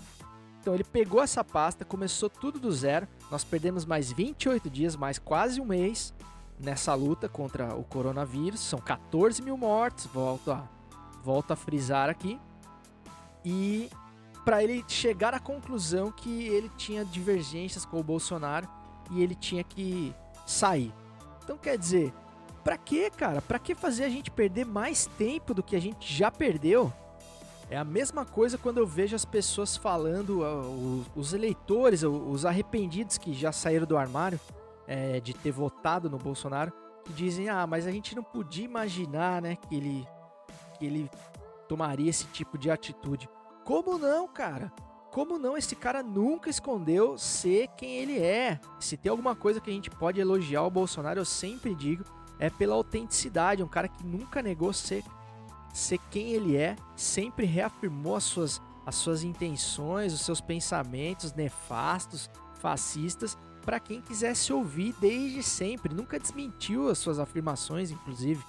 [0.61, 3.09] Então ele pegou essa pasta, começou tudo do zero.
[3.33, 6.15] Nós perdemos mais 28 dias, mais quase um mês
[6.61, 8.61] nessa luta contra o coronavírus.
[8.61, 10.69] São 14 mil mortes, volto a,
[11.25, 12.39] volto a frisar aqui.
[13.45, 13.91] E
[14.49, 18.67] para ele chegar à conclusão que ele tinha divergências com o Bolsonaro
[19.11, 20.15] e ele tinha que
[20.47, 20.91] sair.
[21.45, 22.15] Então quer dizer,
[22.65, 23.43] para que, cara?
[23.43, 26.91] Para que fazer a gente perder mais tempo do que a gente já perdeu?
[27.69, 30.41] É a mesma coisa quando eu vejo as pessoas falando,
[31.15, 34.41] os eleitores, os arrependidos que já saíram do armário,
[34.87, 36.73] é, de ter votado no Bolsonaro,
[37.05, 40.09] que dizem, ah, mas a gente não podia imaginar, né, que ele,
[40.79, 41.11] que ele
[41.69, 43.29] tomaria esse tipo de atitude.
[43.69, 44.73] Como não, cara?
[45.11, 45.55] Como não?
[45.55, 48.59] Esse cara nunca escondeu ser quem ele é.
[48.81, 52.03] Se tem alguma coisa que a gente pode elogiar o Bolsonaro, eu sempre digo,
[52.39, 53.63] é pela autenticidade.
[53.63, 55.05] Um cara que nunca negou ser,
[55.71, 62.31] ser quem ele é, sempre reafirmou as suas, as suas intenções, os seus pensamentos nefastos,
[62.55, 65.95] fascistas, para quem quisesse ouvir desde sempre.
[65.95, 68.43] Nunca desmentiu as suas afirmações, inclusive,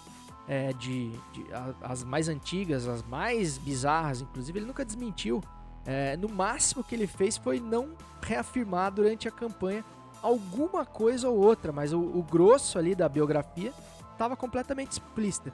[0.50, 5.42] é, de, de a, as mais antigas, as mais bizarras, inclusive, ele nunca desmentiu.
[5.86, 9.86] É, no máximo que ele fez foi não reafirmar durante a campanha
[10.22, 13.72] alguma coisa ou outra, mas o, o grosso ali da biografia
[14.12, 15.54] estava completamente explícita.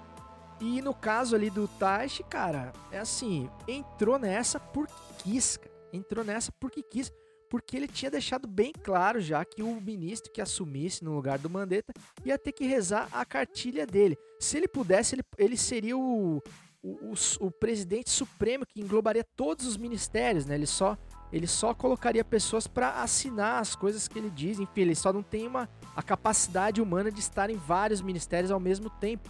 [0.62, 5.60] E no caso ali do Taishi, cara, é assim, entrou nessa porque quis.
[5.92, 7.12] Entrou nessa porque quis
[7.50, 11.50] porque ele tinha deixado bem claro já que o ministro que assumisse no lugar do
[11.50, 14.18] Mandetta ia ter que rezar a cartilha dele.
[14.40, 16.42] Se ele pudesse, ele, ele seria o,
[16.82, 20.56] o, o, o presidente supremo que englobaria todos os ministérios, né?
[20.56, 20.98] Ele só
[21.34, 24.58] ele só colocaria pessoas para assinar as coisas que ele diz.
[24.58, 28.60] Enfim, ele só não tem uma, a capacidade humana de estar em vários ministérios ao
[28.60, 29.30] mesmo tempo,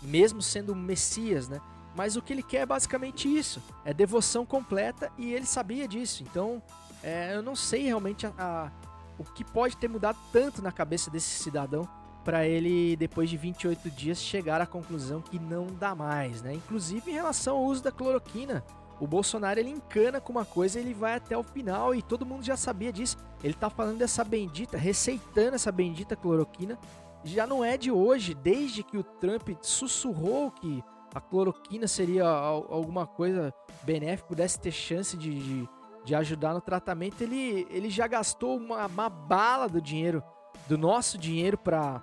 [0.00, 1.60] mesmo sendo um Messias, né?
[1.96, 6.22] Mas o que ele quer é basicamente isso: é devoção completa e ele sabia disso.
[6.22, 6.62] Então,
[7.02, 8.70] é, eu não sei realmente a, a,
[9.18, 11.88] o que pode ter mudado tanto na cabeça desse cidadão
[12.24, 16.52] para ele, depois de 28 dias, chegar à conclusão que não dá mais, né?
[16.54, 18.64] Inclusive em relação ao uso da cloroquina.
[19.00, 22.44] O Bolsonaro ele encana com uma coisa ele vai até o final e todo mundo
[22.44, 23.16] já sabia disso.
[23.42, 26.78] Ele tá falando dessa bendita, receitando essa bendita cloroquina.
[27.24, 30.84] Já não é de hoje, desde que o Trump sussurrou que
[31.14, 35.68] a cloroquina seria alguma coisa benéfica, pudesse ter chance de, de
[36.04, 40.22] de ajudar no tratamento, ele, ele já gastou uma, uma bala do dinheiro,
[40.68, 42.02] do nosso dinheiro, para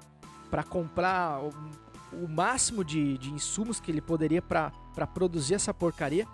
[0.69, 1.53] comprar o,
[2.13, 4.71] o, máximo de, de insumos que ele poderia para
[5.13, 6.27] produzir essa porcaria.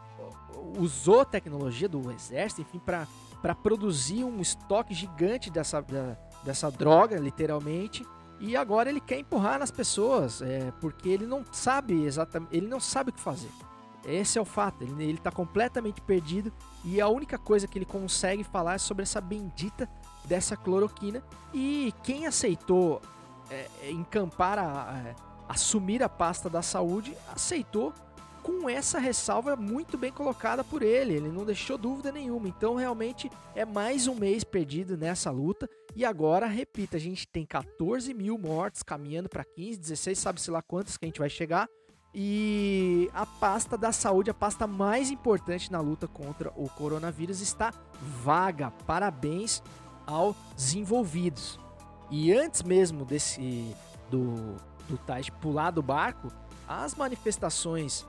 [0.78, 8.06] Usou tecnologia do exército, enfim, para produzir um estoque gigante dessa, da, dessa droga, literalmente.
[8.40, 12.80] E agora ele quer empurrar nas pessoas, é, porque ele não sabe exatamente, ele não
[12.80, 13.50] sabe o que fazer.
[14.06, 16.52] Esse é o fato, ele, ele tá completamente perdido
[16.84, 19.90] e a única coisa que ele consegue falar é sobre essa bendita
[20.26, 21.24] dessa cloroquina.
[21.54, 23.02] E quem aceitou
[23.50, 25.16] é, é encampar, a,
[25.48, 27.94] assumir a pasta da saúde, aceitou
[28.42, 31.14] com essa ressalva muito bem colocada por ele.
[31.14, 32.50] Ele não deixou dúvida nenhuma.
[32.50, 35.70] Então, realmente, é mais um mês perdido nessa luta.
[35.96, 40.62] E agora, repita, a gente tem 14 mil mortes caminhando para 15, 16, sabe-se lá
[40.62, 41.70] quantas que a gente vai chegar.
[42.14, 47.74] E a pasta da saúde, a pasta mais importante na luta contra o coronavírus, está
[48.00, 48.72] vaga.
[48.86, 49.64] Parabéns
[50.06, 50.36] aos
[50.76, 51.60] envolvidos.
[52.12, 53.76] E antes mesmo desse
[54.12, 54.56] do,
[54.88, 56.32] do Tais pular do barco,
[56.68, 58.06] as manifestações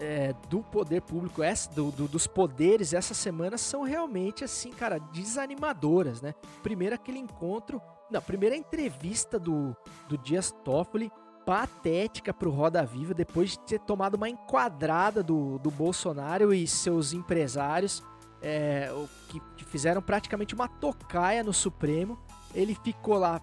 [0.00, 4.98] é, do poder público, essa, do, do, dos poderes essa semana são realmente assim, cara,
[4.98, 6.34] desanimadoras, né?
[6.62, 7.80] Primeiro aquele encontro
[8.10, 9.76] Não, primeira entrevista do,
[10.08, 11.10] do Dias Toffoli,
[11.48, 17.14] patética pro Roda Viva, depois de ter tomado uma enquadrada do, do Bolsonaro e seus
[17.14, 18.02] empresários,
[18.42, 18.92] é,
[19.30, 22.18] que, que fizeram praticamente uma tocaia no Supremo.
[22.54, 23.40] Ele ficou lá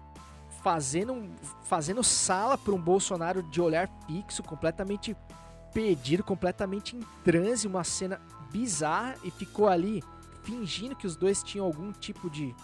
[0.62, 1.28] fazendo,
[1.64, 5.16] fazendo sala para um Bolsonaro de olhar fixo, completamente
[5.74, 8.20] perdido, completamente em transe, uma cena
[8.52, 10.00] bizarra e ficou ali
[10.44, 12.54] fingindo que os dois tinham algum tipo de,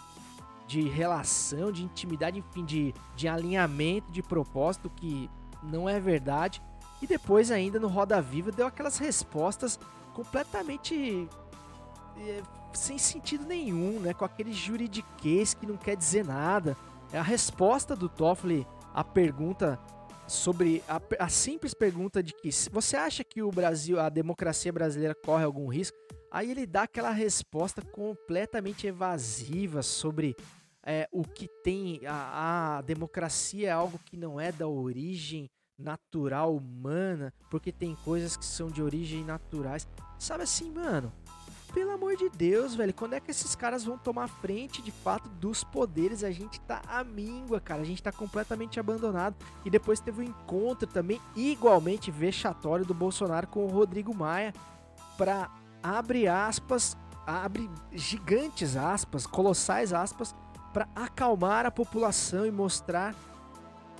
[0.73, 5.29] de relação, de intimidade, enfim, de, de alinhamento, de propósito, que
[5.61, 6.63] não é verdade.
[6.99, 9.79] E depois, ainda no Roda Viva, deu aquelas respostas
[10.15, 11.29] completamente
[12.17, 12.41] é,
[12.73, 14.15] sem sentido nenhum, né?
[14.15, 16.75] Com aquele juridiquês que não quer dizer nada.
[17.11, 18.65] É a resposta do Toffoli
[18.95, 19.79] à pergunta
[20.25, 25.13] sobre a, a, simples pergunta de que você acha que o Brasil, a democracia brasileira
[25.13, 25.97] corre algum risco?
[26.31, 30.35] Aí ele dá aquela resposta completamente evasiva sobre
[30.85, 36.55] é, o que tem a, a democracia é algo que não é da origem natural
[36.55, 39.87] humana, porque tem coisas que são de origem naturais.
[40.19, 41.11] Sabe assim, mano?
[41.73, 45.27] Pelo amor de Deus, velho, quando é que esses caras vão tomar frente de fato
[45.27, 46.23] dos poderes?
[46.23, 49.35] A gente tá à míngua, cara, a gente tá completamente abandonado.
[49.65, 54.53] E depois teve um encontro também igualmente vexatório do Bolsonaro com o Rodrigo Maia
[55.17, 55.49] para
[55.81, 60.35] abre aspas, abre gigantes aspas, colossais aspas,
[60.73, 63.15] para acalmar a população e mostrar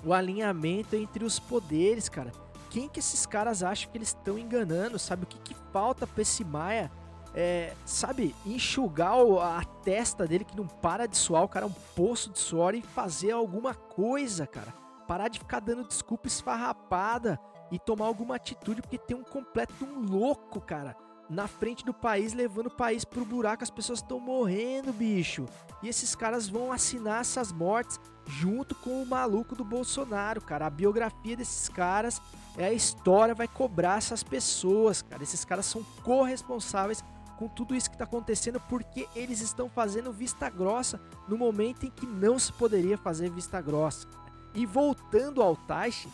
[0.04, 2.32] o alinhamento entre os poderes, cara.
[2.70, 4.98] Quem que esses caras acham que eles estão enganando?
[4.98, 6.92] Sabe o que, que falta pra esse Maia?
[7.36, 11.96] É, sabe, enxugar a testa dele que não para de suar, o cara é um
[11.96, 14.74] poço de suor e fazer alguma coisa, cara.
[15.08, 17.40] Parar de ficar dando desculpa esfarrapada
[17.72, 20.96] e tomar alguma atitude, porque tem um completo um louco, cara
[21.34, 23.64] na frente do país, levando o país pro buraco.
[23.64, 25.46] As pessoas estão morrendo, bicho.
[25.82, 30.68] E esses caras vão assinar essas mortes junto com o maluco do Bolsonaro, cara.
[30.68, 32.22] A biografia desses caras
[32.58, 35.24] é a história, vai cobrar essas pessoas, cara.
[35.24, 37.04] Esses caras são corresponsáveis
[37.38, 41.90] com tudo isso que tá acontecendo porque eles estão fazendo vista grossa no momento em
[41.90, 44.08] que não se poderia fazer vista grossa.
[44.54, 46.08] E voltando ao Taishi,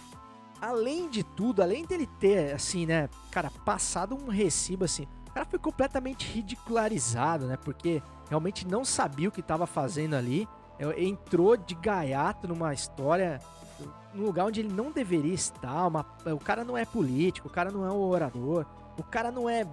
[0.62, 5.45] além de tudo, além dele ter, assim, né, cara, passado um recibo, assim, o cara
[5.45, 10.47] foi completamente ridicularizado, né, porque realmente não sabia o que estava fazendo ali,
[10.78, 13.39] é, entrou de gaiato numa história,
[14.14, 17.72] num lugar onde ele não deveria estar, uma, o cara não é político, o cara
[17.72, 18.66] não é um orador,
[18.97, 19.66] o cara não é,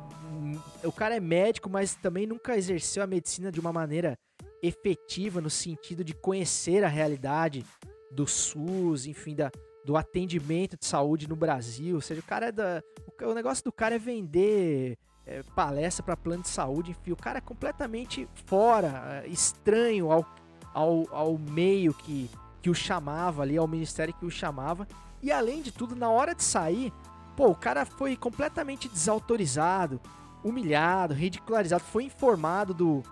[0.84, 4.16] o cara é médico, mas também nunca exerceu a medicina de uma maneira
[4.62, 7.64] efetiva no sentido de conhecer a realidade
[8.11, 9.51] do SUS, enfim, da,
[9.87, 11.95] do atendimento de saúde no Brasil.
[11.95, 12.82] Ou seja, o cara é da.
[13.22, 17.12] O, negócio do cara é vender é, palestra para plano de saúde, enfim.
[17.12, 20.26] O cara é completamente fora, é, estranho ao,
[20.74, 22.28] ao, ao meio que,
[22.61, 24.89] que o chamava ali, ao ministério que o chamava.
[25.22, 26.93] E além de tudo, na hora de sair,
[27.37, 30.01] pô, o cara foi completamente desautorizado,
[30.43, 33.03] humilhado, ridicularizado, foi informado do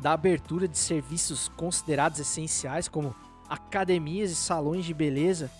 [0.00, 3.12] da abertura de serviços considerados essenciais como
[3.48, 5.50] academias e salões de beleza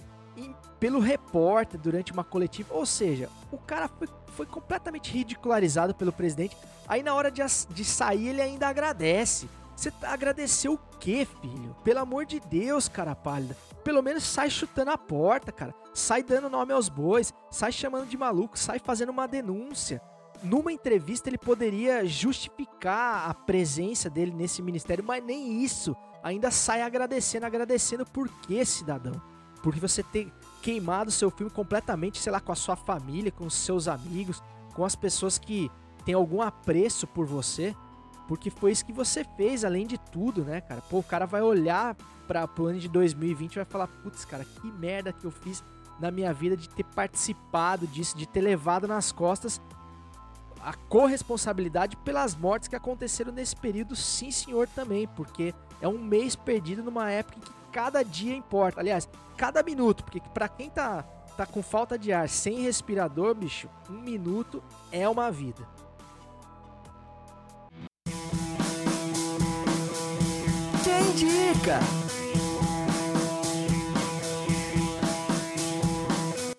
[0.78, 2.74] pelo repórter durante uma coletiva.
[2.74, 6.56] Ou seja, o cara foi, foi completamente ridicularizado pelo presidente.
[6.86, 9.48] Aí na hora de, de sair ele ainda agradece.
[9.76, 11.76] Você agradeceu o quê, filho?
[11.84, 13.56] Pelo amor de Deus, cara pálida.
[13.84, 15.72] Pelo menos sai chutando a porta, cara.
[15.94, 20.02] Sai dando nome aos bois, sai chamando de maluco, sai fazendo uma denúncia.
[20.42, 25.96] Numa entrevista ele poderia justificar a presença dele nesse ministério, mas nem isso.
[26.22, 29.20] Ainda sai agradecendo, agradecendo por quê, cidadão?
[29.62, 30.32] Porque você ter
[30.68, 34.42] queimado seu filme completamente, sei lá, com a sua família, com os seus amigos,
[34.74, 35.70] com as pessoas que
[36.04, 37.74] têm algum apreço por você.
[38.26, 40.82] Porque foi isso que você fez, além de tudo, né, cara?
[40.82, 41.96] Pô, o cara vai olhar
[42.26, 45.64] para o ano de 2020 e vai falar: putz, cara, que merda que eu fiz
[45.98, 49.58] na minha vida de ter participado disso, de ter levado nas costas
[50.62, 56.36] a corresponsabilidade pelas mortes que aconteceram nesse período, sim, senhor, também, porque é um mês
[56.36, 58.80] perdido numa época em que cada dia importa.
[58.80, 61.04] Aliás, cada minuto, porque para quem tá,
[61.36, 64.60] tá com falta de ar, sem respirador, bicho, um minuto
[64.90, 65.62] é uma vida.
[70.82, 71.78] Quem indica?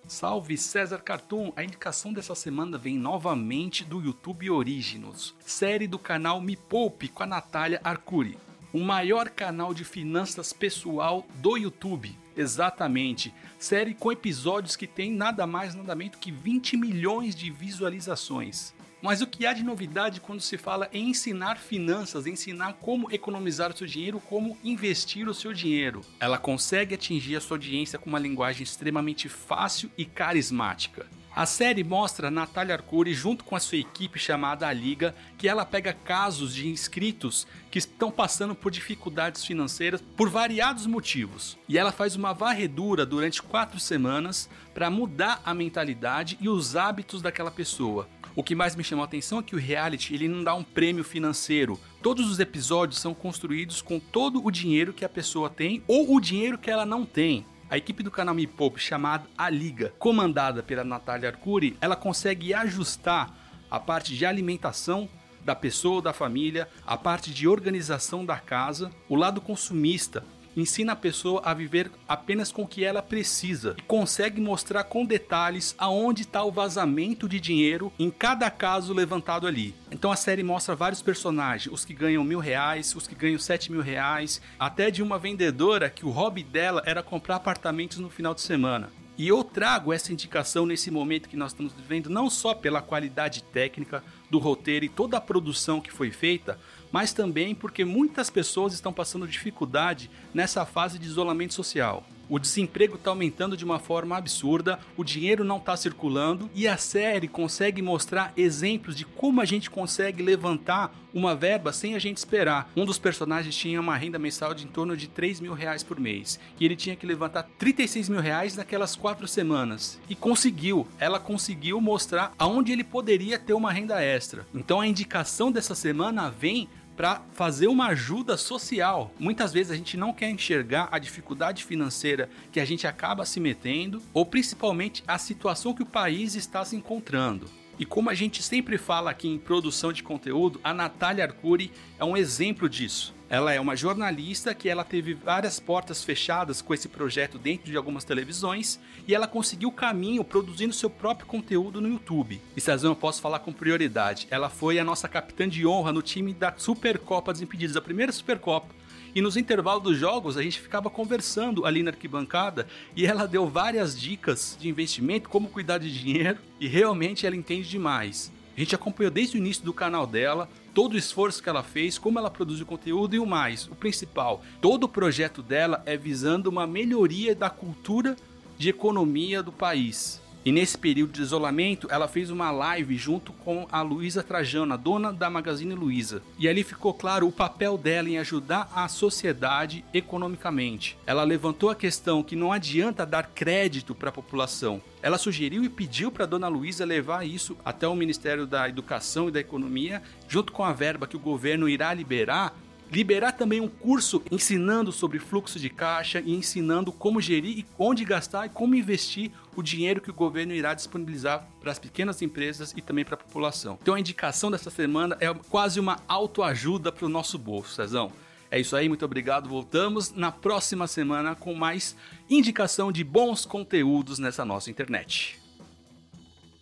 [0.07, 1.51] Salve César Cartoon!
[1.53, 7.23] A indicação dessa semana vem novamente do YouTube Originals, série do canal Me Poupe com
[7.23, 8.37] a Natália Arcuri
[8.71, 12.15] o maior canal de finanças pessoal do YouTube.
[12.35, 13.33] Exatamente.
[13.57, 18.73] Série com episódios que tem nada mais nada menos que 20 milhões de visualizações.
[19.01, 23.71] Mas o que há de novidade quando se fala em ensinar finanças, ensinar como economizar
[23.71, 26.01] o seu dinheiro, como investir o seu dinheiro?
[26.19, 31.07] Ela consegue atingir a sua audiência com uma linguagem extremamente fácil e carismática.
[31.39, 35.63] A série mostra Natália Arcuri junto com a sua equipe chamada A Liga, que ela
[35.63, 41.57] pega casos de inscritos que estão passando por dificuldades financeiras por variados motivos.
[41.69, 47.21] E ela faz uma varredura durante quatro semanas para mudar a mentalidade e os hábitos
[47.21, 48.05] daquela pessoa.
[48.35, 50.63] O que mais me chamou a atenção é que o reality ele não dá um
[50.63, 51.79] prêmio financeiro.
[52.03, 56.19] Todos os episódios são construídos com todo o dinheiro que a pessoa tem ou o
[56.19, 57.45] dinheiro que ela não tem.
[57.69, 62.51] A equipe do canal Me Poupe, chamada A Liga, comandada pela Natália Arcuri, ela consegue
[62.51, 63.31] ajustar
[63.69, 65.07] a parte de alimentação
[65.45, 70.25] da pessoa ou da família, a parte de organização da casa, o lado consumista,
[70.57, 75.05] ensina a pessoa a viver apenas com o que ela precisa e consegue mostrar com
[75.05, 79.75] detalhes aonde está o vazamento de dinheiro em cada caso levantado ali.
[79.99, 83.69] Então a série mostra vários personagens, os que ganham mil reais, os que ganham sete
[83.69, 88.33] mil reais, até de uma vendedora que o hobby dela era comprar apartamentos no final
[88.33, 88.89] de semana.
[89.17, 93.43] E eu trago essa indicação nesse momento que nós estamos vivendo, não só pela qualidade
[93.43, 96.57] técnica do roteiro e toda a produção que foi feita,
[96.91, 102.05] mas também porque muitas pessoas estão passando dificuldade nessa fase de isolamento social.
[102.29, 106.77] O desemprego está aumentando de uma forma absurda, o dinheiro não está circulando e a
[106.77, 112.17] série consegue mostrar exemplos de como a gente consegue levantar uma verba sem a gente
[112.17, 112.69] esperar.
[112.75, 115.99] Um dos personagens tinha uma renda mensal de em torno de 3 mil reais por
[115.99, 120.87] mês e ele tinha que levantar 36 mil reais naquelas quatro semanas e conseguiu.
[120.99, 124.45] Ela conseguiu mostrar aonde ele poderia ter uma renda extra.
[124.53, 126.69] Então a indicação dessa semana vem
[126.99, 129.13] para fazer uma ajuda social.
[129.17, 133.39] Muitas vezes a gente não quer enxergar a dificuldade financeira que a gente acaba se
[133.39, 137.49] metendo, ou principalmente a situação que o país está se encontrando.
[137.79, 142.03] E como a gente sempre fala aqui em produção de conteúdo, a Natália Arcuri é
[142.03, 143.15] um exemplo disso.
[143.29, 147.77] Ela é uma jornalista que ela teve várias portas fechadas com esse projeto dentro de
[147.77, 152.41] algumas televisões e ela conseguiu caminho produzindo seu próprio conteúdo no YouTube.
[152.57, 154.27] E Cezão, eu posso falar com prioridade.
[154.31, 158.73] Ela foi a nossa capitã de honra no time da Supercopa Desimpedidos, a primeira Supercopa.
[159.13, 162.65] E nos intervalos dos jogos a gente ficava conversando ali na arquibancada
[162.95, 167.69] e ela deu várias dicas de investimento, como cuidar de dinheiro e realmente ela entende
[167.69, 168.31] demais.
[168.57, 170.49] A gente acompanhou desde o início do canal dela,
[170.79, 173.75] todo o esforço que ela fez, como ela produz o conteúdo e o mais, o
[173.75, 178.15] principal, todo o projeto dela é visando uma melhoria da cultura
[178.57, 180.21] de economia do país.
[180.45, 185.11] E nesse período de isolamento, ela fez uma live junto com a Luísa Trajano, dona
[185.11, 186.21] da Magazine Luiza.
[186.37, 190.97] E ali ficou claro o papel dela em ajudar a sociedade economicamente.
[191.05, 194.81] Ela levantou a questão que não adianta dar crédito para a população.
[195.01, 199.27] Ela sugeriu e pediu para a dona Luísa levar isso até o Ministério da Educação
[199.27, 202.55] e da Economia, junto com a verba que o governo irá liberar
[202.91, 208.03] liberar também um curso ensinando sobre fluxo de caixa e ensinando como gerir e onde
[208.03, 212.73] gastar e como investir o dinheiro que o governo irá disponibilizar para as pequenas empresas
[212.75, 213.77] e também para a população.
[213.81, 218.11] Então a indicação dessa semana é quase uma autoajuda para o nosso bolso, Cezão.
[218.51, 219.47] É isso aí, muito obrigado.
[219.47, 221.95] Voltamos na próxima semana com mais
[222.29, 225.38] indicação de bons conteúdos nessa nossa internet.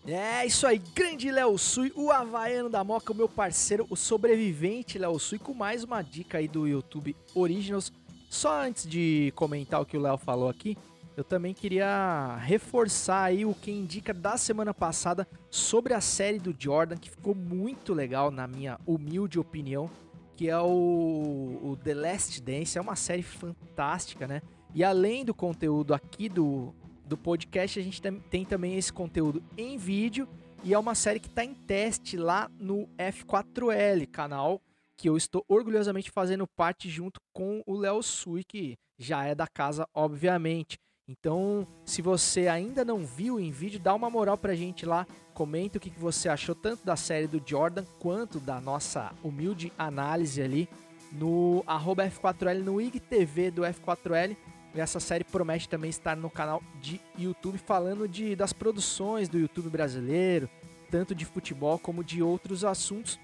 [0.09, 4.97] É isso aí, grande Léo Sui, o Havaiano da Moca, o meu parceiro, o sobrevivente
[4.97, 7.91] Léo Sui, com mais uma dica aí do YouTube Originals.
[8.29, 10.77] Só antes de comentar o que o Léo falou aqui,
[11.17, 16.55] eu também queria reforçar aí o que indica da semana passada sobre a série do
[16.57, 19.89] Jordan, que ficou muito legal na minha humilde opinião,
[20.37, 24.41] que é o, o The Last Dance, é uma série fantástica, né?
[24.73, 26.73] E além do conteúdo aqui do
[27.07, 30.27] do podcast, a gente tem também esse conteúdo em vídeo
[30.63, 34.61] e é uma série que está em teste lá no F4L, canal
[34.97, 39.45] que eu estou orgulhosamente fazendo parte junto com o Léo Sui, que já é da
[39.47, 40.79] casa, obviamente.
[41.07, 45.05] Então, se você ainda não viu em vídeo, dá uma moral pra gente lá,
[45.35, 50.41] comenta o que você achou tanto da série do Jordan quanto da nossa humilde análise
[50.41, 50.67] ali
[51.11, 54.35] no F4L, no IGTV do F4L
[54.75, 59.69] essa série promete também estar no canal de YouTube falando de, das produções do YouTube
[59.69, 60.49] brasileiro,
[60.91, 63.19] tanto de futebol como de outros assuntos,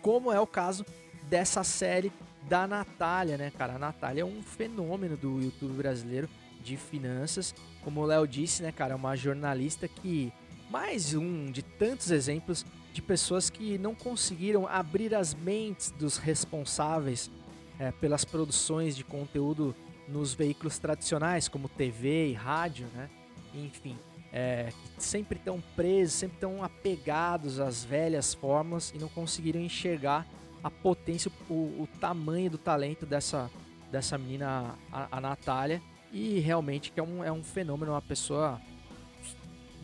[0.00, 0.84] como é o caso
[1.28, 2.12] dessa série
[2.48, 3.74] da Natália, né, cara?
[3.74, 6.28] A Natália é um fenômeno do YouTube brasileiro
[6.62, 7.54] de finanças.
[7.82, 10.32] Como o Léo disse, né, cara, é uma jornalista que
[10.70, 17.30] mais um de tantos exemplos de pessoas que não conseguiram abrir as mentes dos responsáveis
[17.78, 19.74] é, pelas produções de conteúdo
[20.12, 23.08] nos veículos tradicionais, como TV e rádio, né?
[23.54, 23.96] Enfim.
[24.32, 30.26] é, sempre estão presos, sempre estão apegados às velhas formas e não conseguiram enxergar
[30.64, 33.50] a potência, o, o tamanho do talento dessa,
[33.90, 35.82] dessa menina, a, a Natália.
[36.10, 38.60] E realmente que é um, é um fenômeno, uma pessoa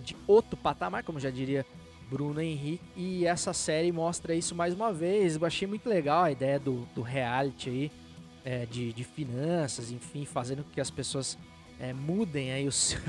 [0.05, 1.66] de outro patamar, como já diria
[2.09, 2.85] Bruno Henrique.
[2.97, 5.37] E essa série mostra isso mais uma vez.
[5.37, 7.93] Eu achei muito legal a ideia do, do reality aí,
[8.45, 11.39] é, de, de finanças, enfim, fazendo com que as pessoas
[11.78, 13.01] é, mudem aí o seu,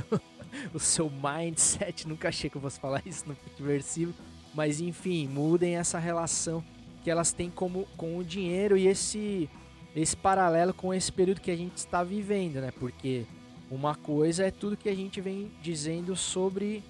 [0.73, 2.07] o seu mindset.
[2.07, 4.13] Nunca achei que eu fosse falar isso no Futeversivo.
[4.53, 6.63] Mas enfim, mudem essa relação
[7.03, 9.49] que elas têm como, com o dinheiro e esse,
[9.95, 12.71] esse paralelo com esse período que a gente está vivendo, né?
[12.71, 13.25] Porque
[13.69, 16.83] uma coisa é tudo que a gente vem dizendo sobre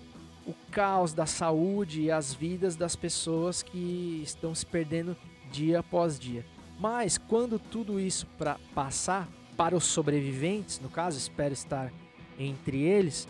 [0.48, 5.16] o caos da saúde e as vidas das pessoas que estão se perdendo
[5.52, 6.46] dia após dia.
[6.80, 9.28] Mas quando tudo isso para passar
[9.58, 11.92] para os sobreviventes, no caso, espero estar
[12.40, 13.28] entre eles,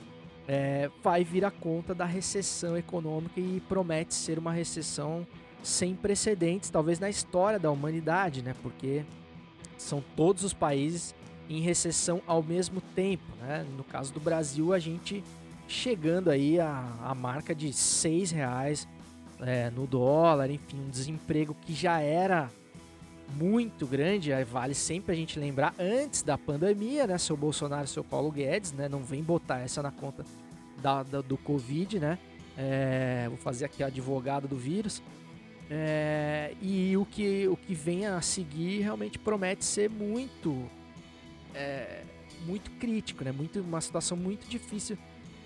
[0.48, 5.26] é, vai vir a conta da recessão econômica e promete ser uma recessão
[5.64, 8.54] sem precedentes, talvez na história da humanidade, né?
[8.62, 9.04] Porque
[9.78, 11.16] são todos os países
[11.50, 13.66] em recessão ao mesmo tempo, né?
[13.76, 15.24] No caso do Brasil, a gente
[15.68, 18.88] chegando aí a, a marca de seis reais
[19.40, 22.50] é, no dólar, enfim, um desemprego que já era
[23.36, 27.18] muito grande, vale sempre a gente lembrar antes da pandemia, né?
[27.18, 28.90] Seu Bolsonaro seu Paulo Guedes, né?
[28.90, 30.26] Não vem botar essa na conta
[30.82, 32.18] da, da do Covid, né?
[32.58, 35.02] É, vou fazer aqui a advogado do vírus.
[35.70, 40.68] É, e o que, o que vem a seguir realmente promete ser muito
[41.54, 42.04] é,
[42.46, 43.32] muito crítico, né?
[43.32, 44.98] Muito, uma situação muito difícil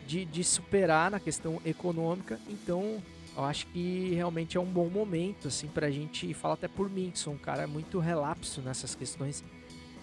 [0.06, 2.40] de, de superar na questão econômica.
[2.48, 3.02] Então,
[3.36, 7.10] eu acho que realmente é um bom momento, assim, pra gente, falar até por mim,
[7.12, 9.44] que sou um cara muito relapso nessas questões.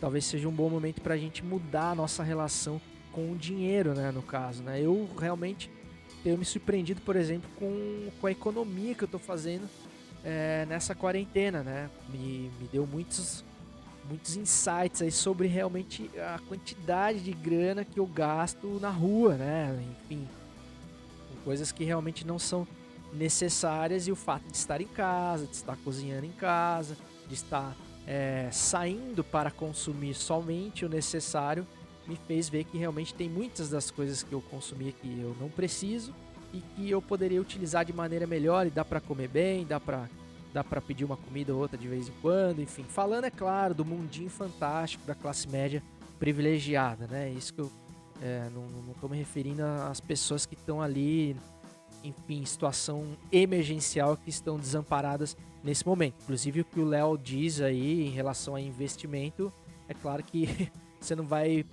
[0.01, 2.81] Talvez seja um bom momento pra gente mudar a nossa relação
[3.12, 4.81] com o dinheiro, né, no caso, né?
[4.81, 5.70] Eu realmente
[6.24, 9.68] tenho me surpreendido, por exemplo, com, com a economia que eu tô fazendo
[10.24, 11.89] é, nessa quarentena, né?
[12.09, 13.45] Me, me deu muitos,
[14.09, 19.83] muitos insights aí sobre realmente a quantidade de grana que eu gasto na rua, né?
[20.05, 20.26] Enfim,
[21.45, 22.66] coisas que realmente não são
[23.13, 26.97] necessárias e o fato de estar em casa, de estar cozinhando em casa,
[27.29, 31.67] de estar é, saindo para consumir somente o necessário,
[32.07, 35.49] me fez ver que realmente tem muitas das coisas que eu consumia que eu não
[35.49, 36.15] preciso
[36.53, 40.09] e que eu poderia utilizar de maneira melhor e dá para comer bem, dá para
[40.53, 43.73] dá para pedir uma comida ou outra de vez em quando, enfim, falando é claro
[43.73, 45.81] do mundinho fantástico da classe média
[46.19, 47.31] privilegiada, né?
[47.31, 47.71] Isso que eu
[48.21, 48.67] é, não,
[49.01, 51.37] tô me referindo às pessoas que estão ali,
[52.03, 56.15] enfim, situação emergencial que estão desamparadas nesse momento.
[56.23, 59.53] Inclusive o que o Léo diz aí em relação a investimento,
[59.89, 60.71] é claro que
[61.01, 61.65] você não vai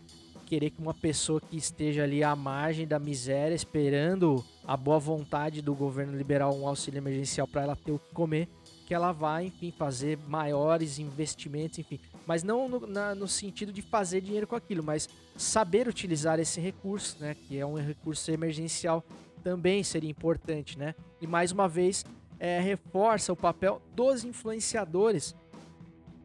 [0.47, 5.61] querer que uma pessoa que esteja ali à margem da miséria, esperando a boa vontade
[5.61, 8.47] do governo liberar um auxílio emergencial para ela ter o que comer,
[8.85, 11.99] que ela vai, enfim, fazer maiores investimentos, enfim.
[12.25, 16.61] Mas não no, na, no sentido de fazer dinheiro com aquilo, mas saber utilizar esse
[16.61, 17.35] recurso, né?
[17.35, 19.03] Que é um recurso emergencial
[19.47, 20.93] também seria importante, né?
[21.21, 22.03] E mais uma vez
[22.37, 25.33] é, reforça o papel dos influenciadores,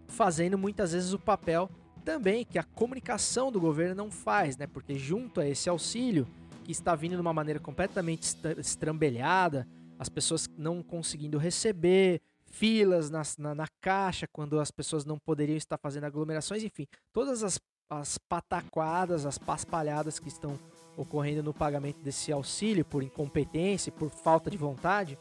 [0.09, 1.71] fazendo muitas vezes o papel
[2.05, 4.67] também que a comunicação do governo não faz, né?
[4.67, 6.27] Porque junto a esse auxílio,
[6.65, 9.69] que está vindo de uma maneira completamente estrambelhada,
[10.01, 15.57] as pessoas não conseguindo receber, filas na, na, na, caixa quando as pessoas não poderiam
[15.57, 20.59] estar fazendo aglomerações, enfim, todas as, as pataquadas, as paspalhadas que estão
[20.97, 25.19] ocorrendo no pagamento desse auxílio por incompetência, por falta de vontade,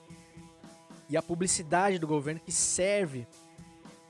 [1.09, 3.27] e a publicidade do governo que serve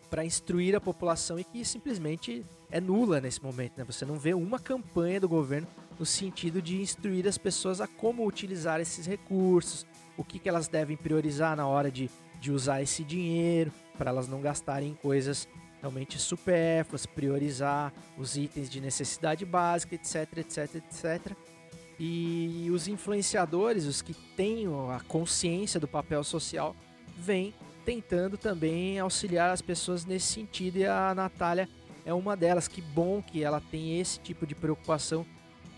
[0.09, 3.78] para instruir a população e que simplesmente é nula nesse momento.
[3.78, 3.84] Né?
[3.86, 8.26] Você não vê uma campanha do governo no sentido de instruir as pessoas a como
[8.26, 9.86] utilizar esses recursos,
[10.18, 12.09] o que, que elas devem priorizar na hora de,
[12.39, 15.47] de usar esse dinheiro, para elas não gastarem em coisas
[15.80, 21.38] realmente supérfluas, priorizar os itens de necessidade básica, etc, etc, etc.
[22.04, 26.76] E os influenciadores, os que têm a consciência do papel social,
[27.16, 27.54] vêm
[27.86, 31.70] tentando também auxiliar as pessoas nesse sentido e a Natália
[32.04, 32.68] é uma delas.
[32.68, 35.24] Que bom que ela tem esse tipo de preocupação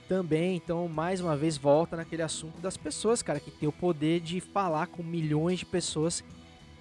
[0.07, 0.55] também.
[0.55, 4.39] Então, mais uma vez, volta naquele assunto das pessoas, cara, que tem o poder de
[4.39, 6.23] falar com milhões de pessoas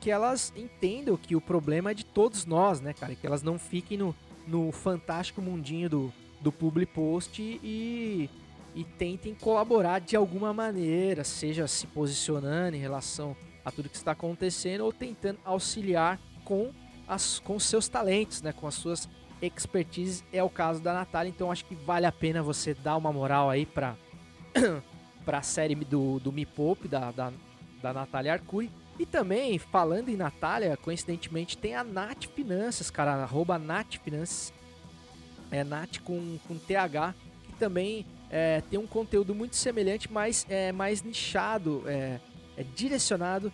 [0.00, 3.16] que elas entendam que o problema é de todos nós, né, cara?
[3.16, 4.14] Que elas não fiquem no,
[4.46, 8.30] no fantástico mundinho do, do public post e,
[8.74, 14.12] e tentem colaborar de alguma maneira, seja se posicionando em relação a tudo que está
[14.12, 16.72] acontecendo ou tentando auxiliar com
[17.06, 19.08] as com seus talentos, né, com as suas
[19.40, 20.24] expertise.
[20.32, 23.50] É o caso da Natália, então acho que vale a pena você dar uma moral
[23.50, 23.96] aí para
[25.24, 27.32] para a série do, do Me Poupe, da, da,
[27.80, 28.70] da Natália Arcuri.
[28.98, 34.52] E também, falando em Natália, coincidentemente, tem a Nat Finanças, cara, arroba Nat Finanças,
[35.50, 37.14] é Nat com, com TH,
[37.44, 42.18] que também é, tem um conteúdo muito semelhante, mas é mais nichado, é,
[42.56, 43.52] é direcionado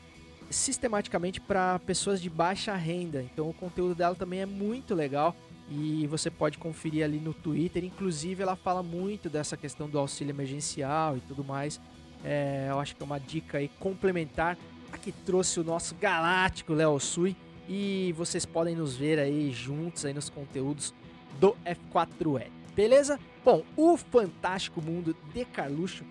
[0.48, 3.20] sistematicamente para pessoas de baixa renda.
[3.20, 5.34] Então o conteúdo dela também é muito legal
[5.68, 7.84] e você pode conferir ali no Twitter.
[7.84, 11.80] Inclusive ela fala muito dessa questão do auxílio emergencial e tudo mais.
[12.24, 14.56] É, eu acho que é uma dica aí complementar.
[14.92, 17.36] Aqui trouxe o nosso galáctico Léo Sui
[17.68, 20.94] e vocês podem nos ver aí juntos aí nos conteúdos
[21.40, 22.46] do F4E.
[22.74, 23.18] Beleza?
[23.48, 26.04] Bom, o Fantástico Mundo de Carluxo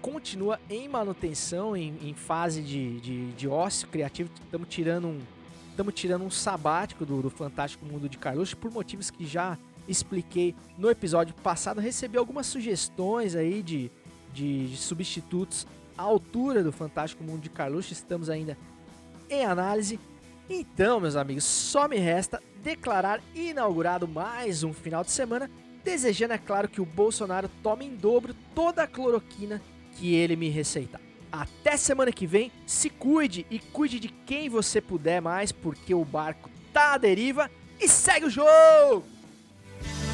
[0.00, 4.30] continua em manutenção, em, em fase de, de, de, ócio criativo.
[4.44, 5.18] Estamos tirando um,
[5.70, 10.54] estamos tirando um sabático do, do Fantástico Mundo de Carluxo por motivos que já expliquei
[10.78, 11.80] no episódio passado.
[11.80, 13.90] Recebi algumas sugestões aí de,
[14.32, 15.66] de, de substitutos
[15.98, 17.92] à altura do Fantástico Mundo de Carluxo.
[17.92, 18.56] Estamos ainda
[19.28, 19.98] em análise.
[20.48, 25.50] Então, meus amigos, só me resta declarar inaugurado mais um final de semana
[25.84, 29.60] desejando, é claro, que o Bolsonaro tome em dobro toda a cloroquina
[29.96, 31.00] que ele me receitar.
[31.30, 36.04] Até semana que vem, se cuide e cuide de quem você puder mais, porque o
[36.04, 39.04] barco tá à deriva e segue o jogo!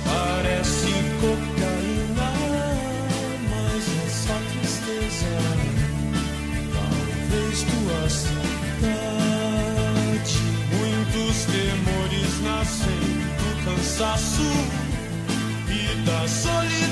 [0.05, 0.89] Parece
[1.21, 2.33] cocaína,
[3.51, 5.27] mas é só tristeza.
[6.73, 8.91] Talvez tua saudade,
[10.73, 13.01] muitos temores nascem
[13.37, 14.90] do cansaço
[16.11, 16.90] da solidão,